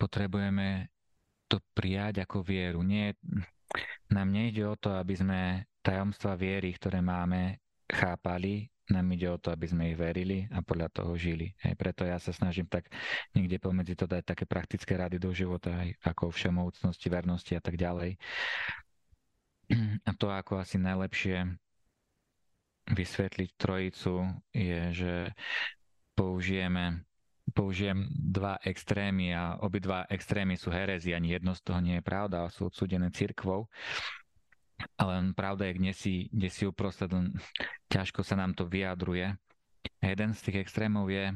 [0.00, 0.88] potrebujeme
[1.48, 2.80] to prijať ako vieru.
[2.80, 3.12] Nie,
[4.08, 5.40] nám nejde o to, aby sme
[5.84, 10.88] tajomstva viery, ktoré máme, chápali, nám ide o to, aby sme ich verili a podľa
[10.88, 11.52] toho žili.
[11.60, 12.88] Hej, preto ja sa snažím tak
[13.36, 17.76] niekde pomedzi to dať také praktické rady do života, aj ako všemovúcnosti, vernosti a tak
[17.76, 18.16] ďalej.
[20.08, 21.44] A to, ako asi najlepšie
[22.88, 24.14] vysvetliť trojicu,
[24.52, 25.14] je, že
[26.16, 27.08] použijeme
[27.52, 32.48] použijem dva extrémy a obidva extrémy sú herezy, ani jedno z toho nie je pravda,
[32.52, 33.68] sú odsúdené cirkvou.
[34.94, 37.10] Ale pravda je, kde si, kde si uprostred,
[37.90, 39.34] ťažko sa nám to vyjadruje.
[39.98, 41.34] A jeden z tých extrémov je,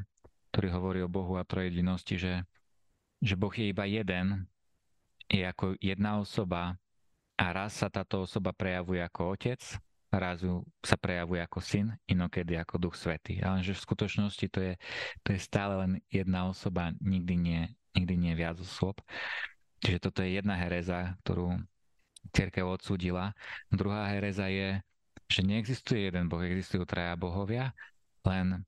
[0.55, 2.35] ktorý hovorí o Bohu a trojedinosti, že,
[3.19, 4.47] že Boh je iba jeden,
[5.27, 6.77] je ako jedna osoba
[7.35, 9.59] a raz sa táto osoba prejavuje ako otec,
[10.13, 10.45] raz
[10.85, 13.41] sa prejavuje ako syn, inokedy ako duch svetý.
[13.41, 14.75] Ale že v skutočnosti to je,
[15.25, 17.61] to je stále len jedna osoba, nikdy nie,
[17.97, 19.01] nikdy nie viac osôb.
[19.81, 21.59] Čiže toto je jedna hereza, ktorú
[22.31, 23.35] církev odsúdila.
[23.73, 24.79] Druhá hereza je,
[25.27, 27.73] že neexistuje jeden Boh, existujú traja bohovia,
[28.23, 28.63] len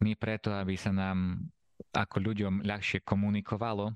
[0.00, 1.42] my preto, aby sa nám
[1.90, 3.90] ako ľuďom ľahšie komunikovalo,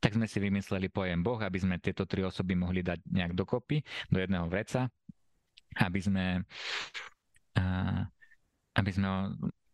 [0.00, 3.80] tak sme si vymysleli pojem Boh, aby sme tieto tri osoby mohli dať nejak dokopy
[4.10, 4.90] do jedného vreca,
[5.74, 6.26] aby sme,
[8.76, 9.08] aby sme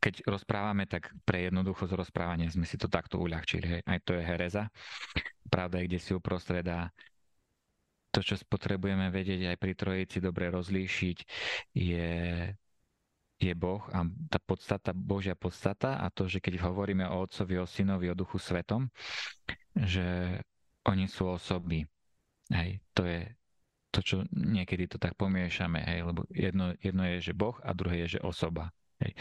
[0.03, 3.87] keď rozprávame, tak pre jednoduchosť rozprávania sme si to takto uľahčili.
[3.87, 4.67] Aj to je hereza.
[5.47, 6.91] Pravda je, kde si uprostred a
[8.11, 11.19] to, čo potrebujeme vedieť aj pri Trojici dobre rozlíšiť,
[11.73, 12.11] je,
[13.41, 17.65] je Boh a tá podstata, Božia podstata a to, že keď hovoríme o Otcovi, o
[17.65, 18.91] Synovi, o Duchu Svetom,
[19.73, 20.37] že
[20.83, 21.87] oni sú osoby.
[22.51, 23.23] Hej, to je
[23.93, 28.09] to, čo niekedy to tak pomiešame, hej, lebo jedno, jedno je, že Boh a druhé
[28.09, 28.73] je, že osoba.
[29.05, 29.13] Hej.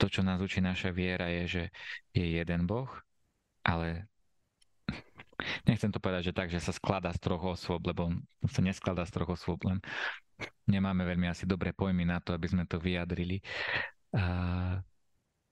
[0.00, 1.62] To, čo nás učí naša viera, je, že
[2.16, 2.88] je jeden Boh,
[3.62, 4.08] ale
[5.68, 8.10] nechcem to povedať, že tak, že sa skladá z troch osôb, lebo
[8.48, 9.78] sa neskladá z troch osôb, len
[10.64, 13.44] nemáme veľmi asi dobré pojmy na to, aby sme to vyjadrili.
[14.16, 14.24] A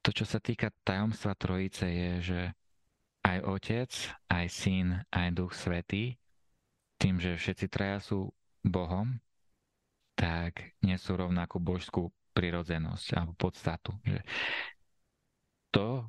[0.02, 2.40] to, čo sa týka tajomstva Trojice, je, že
[3.22, 3.90] aj Otec,
[4.26, 6.18] aj Syn, aj Duch Svetý,
[7.02, 8.30] tým, že všetci traja sú
[8.62, 9.18] Bohom,
[10.14, 13.98] tak nesú rovnakú božskú prirodzenosť alebo podstatu.
[14.06, 14.22] Že
[15.74, 16.06] to,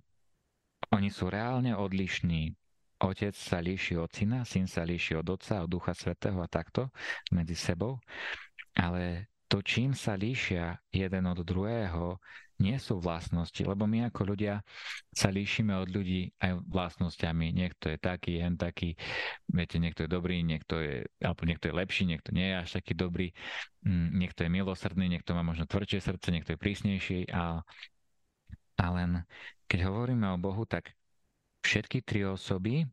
[0.94, 2.54] oni sú reálne odlišní
[3.02, 6.94] otec sa líši od syna, syn sa líši od otca, od ducha svetého a takto
[7.34, 7.98] medzi sebou.
[8.78, 12.22] Ale to, čím sa líšia jeden od druhého,
[12.62, 14.62] nie sú vlastnosti, lebo my ako ľudia
[15.10, 17.50] sa líšime od ľudí aj vlastnosťami.
[17.54, 18.94] Niekto je taký, jen taký,
[19.50, 22.94] viete, niekto je dobrý, niekto je, alebo niekto je lepší, niekto nie je až taký
[22.94, 23.34] dobrý,
[23.84, 27.66] mm, niekto je milosrdný, niekto má možno tvrdšie srdce, niekto je prísnejší a,
[28.80, 29.26] a len
[29.66, 30.94] keď hovoríme o Bohu, tak
[31.64, 32.84] Všetky tri osoby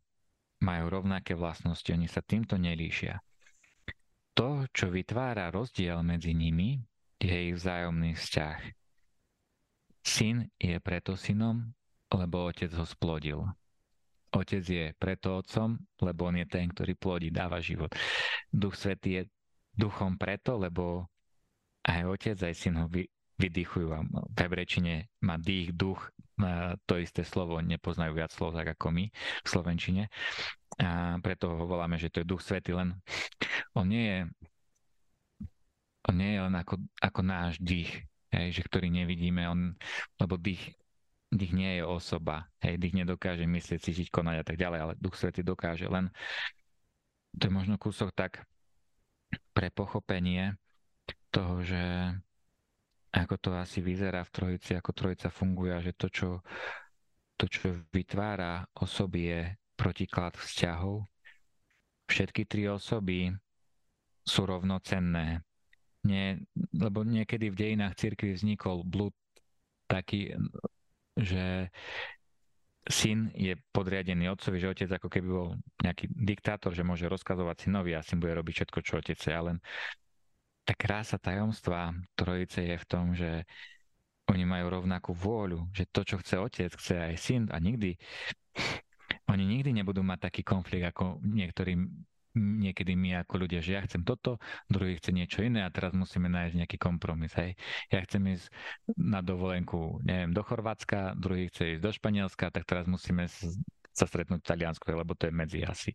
[0.63, 3.19] majú rovnaké vlastnosti, oni sa týmto nelíšia.
[4.31, 6.79] To, čo vytvára rozdiel medzi nimi,
[7.19, 8.59] je ich vzájomný vzťah.
[10.01, 11.71] Syn je preto synom,
[12.11, 13.45] lebo otec ho splodil.
[14.31, 17.91] Otec je preto otcom, lebo on je ten, ktorý plodí, dáva život.
[18.47, 19.23] Duch Svetý je
[19.75, 21.07] duchom preto, lebo
[21.87, 23.07] aj otec, aj syn ho vy,
[23.41, 23.89] vydychujú.
[23.91, 25.99] A v hebrečine má dých, duch,
[26.85, 30.03] to isté slovo, nepoznajú viac slov tak ako my v slovenčine.
[30.79, 32.97] A preto ho voláme, že to je duch svety, len
[33.75, 34.19] on nie je,
[36.07, 39.75] on nie je len ako, ako náš dých, hej, že ktorý nevidíme, on,
[40.17, 40.75] lebo dých,
[41.31, 45.15] dých nie je osoba, hej, dých nedokáže myslieť, cítiť, konať a tak ďalej, ale duch
[45.19, 46.09] svety dokáže, len
[47.35, 48.43] to je možno kúsok tak
[49.55, 50.55] pre pochopenie
[51.31, 52.11] toho, že
[53.11, 56.29] ako to asi vyzerá v trojici, ako trojica funguje že to, čo,
[57.35, 59.41] to, čo vytvára osoby, je
[59.75, 61.07] protiklad vzťahov.
[62.07, 63.31] Všetky tri osoby
[64.23, 65.43] sú rovnocenné.
[66.01, 66.41] Nie,
[66.73, 69.13] lebo niekedy v dejinách cirkvi vznikol blúd
[69.85, 70.33] taký,
[71.13, 71.69] že
[72.89, 75.49] syn je podriadený otcovi, že otec ako keby bol
[75.85, 79.29] nejaký diktátor, že môže rozkazovať synovi a syn bude robiť všetko, čo otec chce.
[79.29, 79.61] Ale
[80.65, 83.45] tá krása tajomstva trojice je v tom, že
[84.25, 87.99] oni majú rovnakú vôľu, že to, čo chce otec, chce aj syn a nikdy
[89.29, 91.77] oni nikdy nebudú mať taký konflikt, ako niektorí
[92.35, 94.39] niekedy my ako ľudia, že ja chcem toto,
[94.71, 97.35] druhý chce niečo iné a teraz musíme nájsť nejaký kompromis.
[97.35, 97.59] Hej.
[97.91, 98.47] Ja chcem ísť
[98.95, 103.27] na dovolenku, neviem, do Chorvátska, druhý chce ísť do Španielska, tak teraz musíme
[103.91, 105.91] sa stretnúť v Taliansku, lebo to je medzi asi.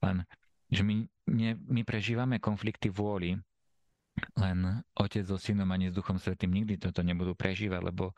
[0.00, 0.24] Len,
[0.72, 3.36] že my, nie, my prežívame konflikty vôli,
[4.40, 8.16] len otec so synom ani s duchom svetým nikdy toto nebudú prežívať, lebo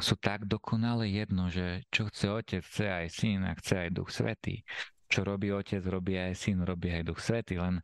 [0.00, 4.08] sú tak dokonale jedno, že čo chce otec, chce aj syn a chce aj duch
[4.08, 4.64] svetý
[5.06, 7.78] čo robí otec, robí aj syn, robí aj duch svety, len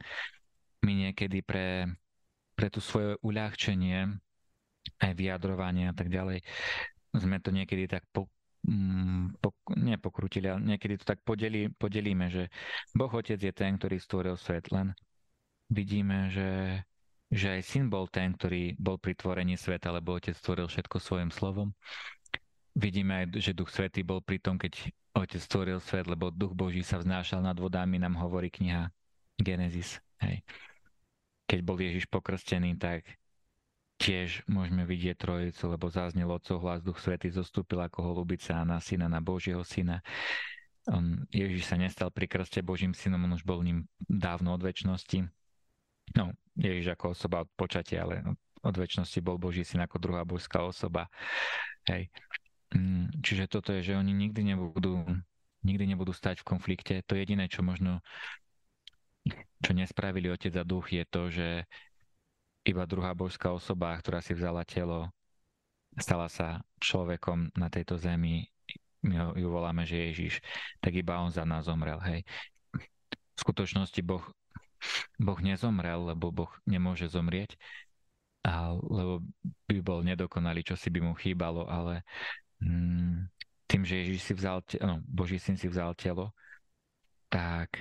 [0.82, 1.86] my niekedy pre,
[2.58, 4.10] pre tú svoje uľahčenie,
[4.98, 6.42] aj vyjadrovanie a tak ďalej,
[7.14, 8.26] sme to niekedy tak po,
[8.66, 12.50] mm, po, nepokrutili, ale niekedy to tak podeli, podelíme, že
[12.96, 14.90] Boh Otec je ten, ktorý stvoril svet, len
[15.70, 16.82] vidíme, že,
[17.30, 21.30] že aj syn bol ten, ktorý bol pri tvorení sveta, lebo Otec stvoril všetko svojim
[21.30, 21.70] slovom.
[22.72, 26.80] Vidíme aj, že Duch Svetý bol pri tom, keď Otec stvoril svet, lebo Duch Boží
[26.80, 28.88] sa vznášal nad vodami, nám hovorí kniha
[29.36, 30.00] Genesis.
[30.24, 30.40] Hej.
[31.44, 33.04] Keď bol Ježiš pokrstený, tak
[34.00, 39.06] tiež môžeme vidieť trojicu, lebo zaznel Otcov hlas, Duch Svetý zostúpil ako holubica na syna,
[39.06, 40.00] na Božieho syna.
[40.88, 45.28] On, Ježiš sa nestal pri krste Božím synom, on už bol ním dávno od väčšnosti.
[46.18, 50.66] No, Ježiš ako osoba od počatia, ale od väčšnosti bol Boží syn ako druhá božská
[50.66, 51.06] osoba.
[51.86, 52.10] Hej.
[52.72, 55.04] Mm, čiže toto je, že oni nikdy nebudú,
[55.64, 56.94] nikdy nebudú stať v konflikte.
[57.06, 58.00] To jediné, čo možno
[59.62, 61.48] čo nespravili otec a duch, je to, že
[62.66, 65.10] iba druhá božská osoba, ktorá si vzala telo,
[65.98, 68.50] stala sa človekom na tejto zemi,
[69.02, 70.38] my ho, ju voláme, že Ježiš,
[70.78, 71.98] tak iba on za nás zomrel.
[72.02, 72.22] Hej.
[73.34, 74.22] V skutočnosti Boh,
[75.18, 77.58] boh nezomrel, lebo Boh nemôže zomrieť,
[78.42, 79.22] a, lebo
[79.70, 82.02] by bol nedokonalý, čo si by mu chýbalo, ale
[83.66, 86.36] tým, že Ježiš si vzal, no, Boží syn si vzal telo,
[87.32, 87.72] tak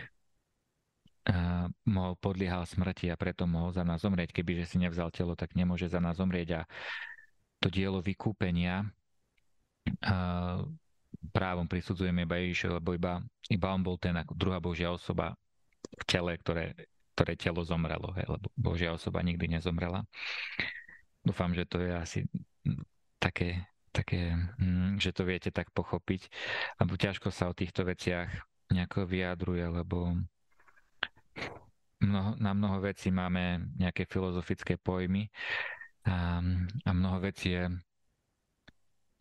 [1.28, 4.32] uh, mohol podliehal smrti a preto mohol za nás zomrieť.
[4.32, 6.64] Kebyže si nevzal telo, tak nemôže za nás zomrieť.
[6.64, 6.70] A
[7.60, 8.88] to dielo vykúpenia
[10.08, 10.64] uh,
[11.36, 13.20] právom prisudzujeme iba Ježišu, lebo iba,
[13.52, 15.36] iba on bol ten ako druhá Božia osoba
[15.92, 16.74] v tele, ktoré,
[17.14, 20.08] ktoré telo zomrelo, hej, lebo Božia osoba nikdy nezomrela.
[21.22, 22.20] Dúfam, že to je asi
[23.22, 23.62] také
[23.92, 26.32] také, mm, že to viete tak pochopiť,
[26.80, 28.32] lebo ťažko sa o týchto veciach
[28.72, 30.16] nejako vyjadruje, lebo
[32.00, 35.28] mnoho, na mnoho vecí máme nejaké filozofické pojmy
[36.08, 36.40] a,
[36.88, 37.68] a mnoho vecí je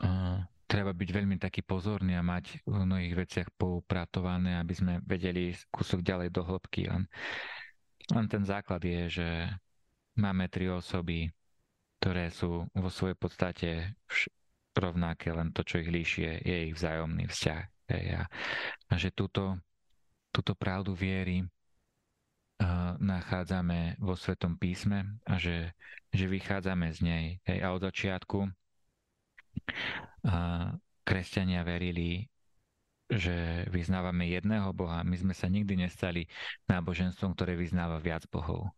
[0.06, 0.38] uh,
[0.70, 6.06] treba byť veľmi taký pozorný a mať v mnohých veciach poupratované, aby sme vedeli kúsok
[6.06, 6.86] ďalej do hĺbky.
[6.86, 7.10] Len,
[8.14, 9.28] len ten základ je, že
[10.14, 11.26] máme tri osoby,
[11.98, 13.68] ktoré sú vo svojej podstate
[14.74, 17.62] rovnaké, len to, čo ich líši, je, ich vzájomný vzťah.
[17.90, 18.22] Hej, a,
[18.86, 19.58] a že túto,
[20.30, 25.74] túto pravdu viery uh, nachádzame vo Svetom písme a že,
[26.14, 27.42] že vychádzame z nej.
[27.50, 28.52] Hej, a od začiatku uh,
[31.02, 32.30] kresťania verili,
[33.10, 35.02] že vyznávame jedného Boha.
[35.02, 36.30] My sme sa nikdy nestali
[36.70, 38.70] náboženstvom, ktoré vyznáva viac Bohov.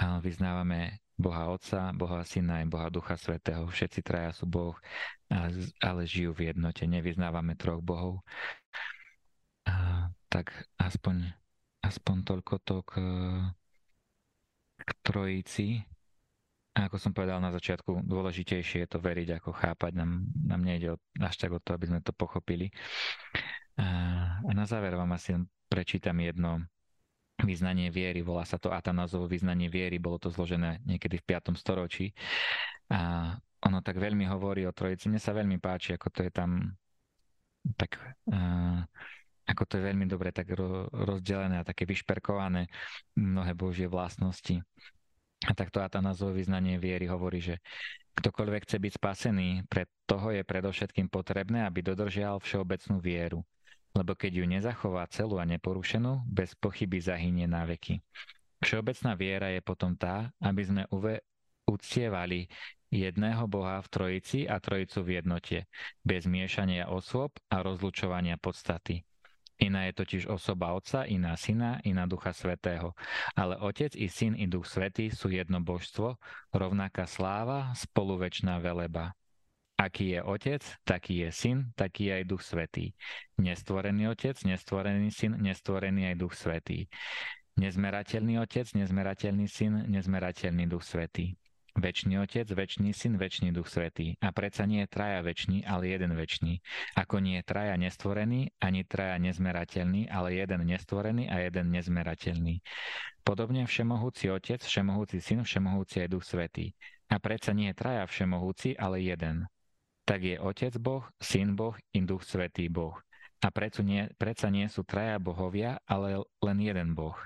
[0.00, 3.64] A vyznávame Boha Otca, Boha Syna a Boha Ducha Svetého.
[3.64, 4.76] Všetci traja sú Boh,
[5.80, 6.84] ale žijú v jednote.
[6.84, 8.20] Nevyznávame troch Bohov.
[9.64, 11.32] A, tak aspoň,
[11.80, 12.92] aspoň toľko to k,
[14.84, 15.80] k trojici.
[16.76, 19.96] A ako som povedal na začiatku, dôležitejšie je to veriť, ako chápať.
[19.96, 22.68] Nám, nám nejde až tak o to, aby sme to pochopili.
[23.80, 23.88] A,
[24.44, 25.32] a na záver vám asi
[25.72, 26.68] prečítam jedno
[27.44, 31.52] vyznanie viery, volá sa to Atanazovo vyznanie viery, bolo to zložené niekedy v 5.
[31.56, 32.16] storočí.
[32.88, 35.12] A ono tak veľmi hovorí o Trojici.
[35.12, 36.72] Mne sa veľmi páči, ako to je tam
[37.74, 37.98] tak
[38.30, 38.86] uh,
[39.46, 40.50] ako to je veľmi dobre tak
[40.90, 42.66] rozdelené a také vyšperkované
[43.14, 44.58] mnohé Božie vlastnosti.
[45.46, 47.62] A takto Atanazovo vyznanie viery hovorí, že
[48.18, 53.46] ktokoľvek chce byť spasený, pre toho je predovšetkým potrebné, aby dodržial všeobecnú vieru
[53.96, 58.04] lebo keď ju nezachová celú a neporušenú, bez pochyby zahynie na veky.
[58.60, 61.24] Všeobecná viera je potom tá, aby sme uve,
[61.64, 62.44] uctievali
[62.92, 65.64] jedného Boha v Trojici a Trojicu v jednote,
[66.04, 69.00] bez miešania osôb a rozlučovania podstaty.
[69.56, 72.92] Iná je totiž osoba Otca, iná Syna, iná Ducha Svetého.
[73.32, 76.20] Ale Otec i Syn i Duch Svetý sú jedno božstvo,
[76.52, 79.16] rovnaká sláva, spoluvečná veleba.
[79.76, 82.96] Aký je Otec, taký je Syn, taký je aj Duch Svetý.
[83.36, 86.88] Nestvorený Otec, nestvorený Syn, nestvorený aj Duch Svetý.
[87.60, 91.36] Nezmerateľný Otec, nezmerateľný Syn, nezmerateľný Duch Svetý.
[91.76, 94.16] Večný Otec, Večný Syn, Večný Duch Svetý.
[94.24, 96.64] A predsa nie je traja večný, ale jeden večný.
[96.96, 102.64] Ako nie je traja nestvorený, ani traja nezmerateľný, ale jeden nestvorený a jeden nezmerateľný.
[103.20, 106.72] Podobne Všemohúci Otec, Všemohúci Syn, Všemohúci aj Duch Svetý.
[107.12, 109.44] A predsa nie je traja Všemohúci, ale jeden.
[110.06, 112.94] Tak je Otec Boh, Syn Boh i Duch Svetý Boh.
[113.42, 117.18] A predsa nie, predsa nie sú traja bohovia, ale len jeden Boh.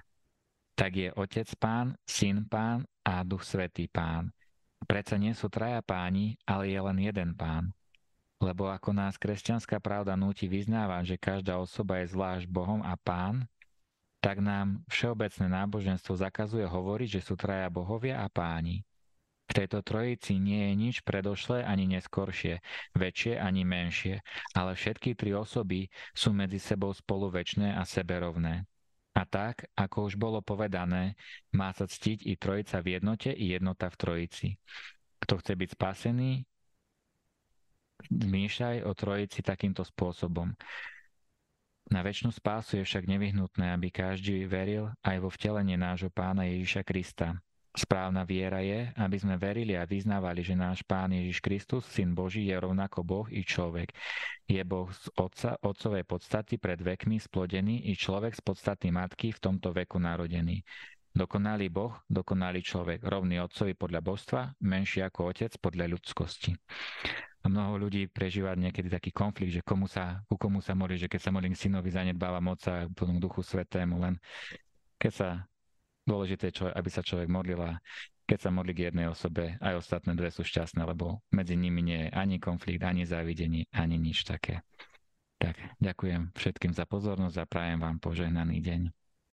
[0.74, 4.32] Tak je Otec Pán, Syn Pán a Duch Svetý Pán.
[4.88, 7.68] Predsa nie sú traja páni, ale je len jeden pán.
[8.40, 13.44] Lebo ako nás kresťanská pravda núti vyznávať, že každá osoba je zvlášť Bohom a pán,
[14.24, 18.84] tak nám všeobecné náboženstvo zakazuje hovoriť, že sú traja bohovia a páni.
[19.50, 22.62] V tejto trojici nie je nič predošlé ani neskoršie,
[22.94, 24.22] väčšie ani menšie,
[24.54, 28.62] ale všetky tri osoby sú medzi sebou spolu väčšné a seberovné.
[29.10, 31.18] A tak, ako už bolo povedané,
[31.50, 34.48] má sa ctiť i trojica v jednote i jednota v trojici.
[35.18, 36.46] Kto chce byť spasený,
[38.06, 40.54] zmýšľaj o trojici takýmto spôsobom.
[41.90, 46.86] Na väčšinu spásu je však nevyhnutné, aby každý veril aj vo vtelenie nášho pána Ježiša
[46.86, 47.34] Krista,
[47.70, 52.50] Správna viera je, aby sme verili a vyznávali, že náš Pán Ježiš Kristus, Syn Boží,
[52.50, 53.94] je rovnako Boh i človek.
[54.50, 59.38] Je Boh z Otca, Otcovej podstaty pred vekmi splodený i človek z podstaty Matky v
[59.38, 60.66] tomto veku narodený.
[61.14, 66.50] Dokonalý Boh, dokonalý človek, rovný Otcovi podľa božstva, menší ako Otec podľa ľudskosti.
[67.40, 71.06] A mnoho ľudí prežíva niekedy taký konflikt, že komu sa, ku komu sa modlí, že
[71.06, 74.14] keď sa modlím synovi, zanedbáva moca plnú duchu svetému, len
[74.98, 75.28] keď sa
[76.04, 77.80] dôležité, čo, aby sa človek modlil a
[78.30, 82.06] keď sa modlí k jednej osobe, aj ostatné dve sú šťastné, lebo medzi nimi nie
[82.06, 84.62] je ani konflikt, ani závidenie, ani nič také.
[85.40, 88.80] Tak, ďakujem všetkým za pozornosť a prajem vám požehnaný deň.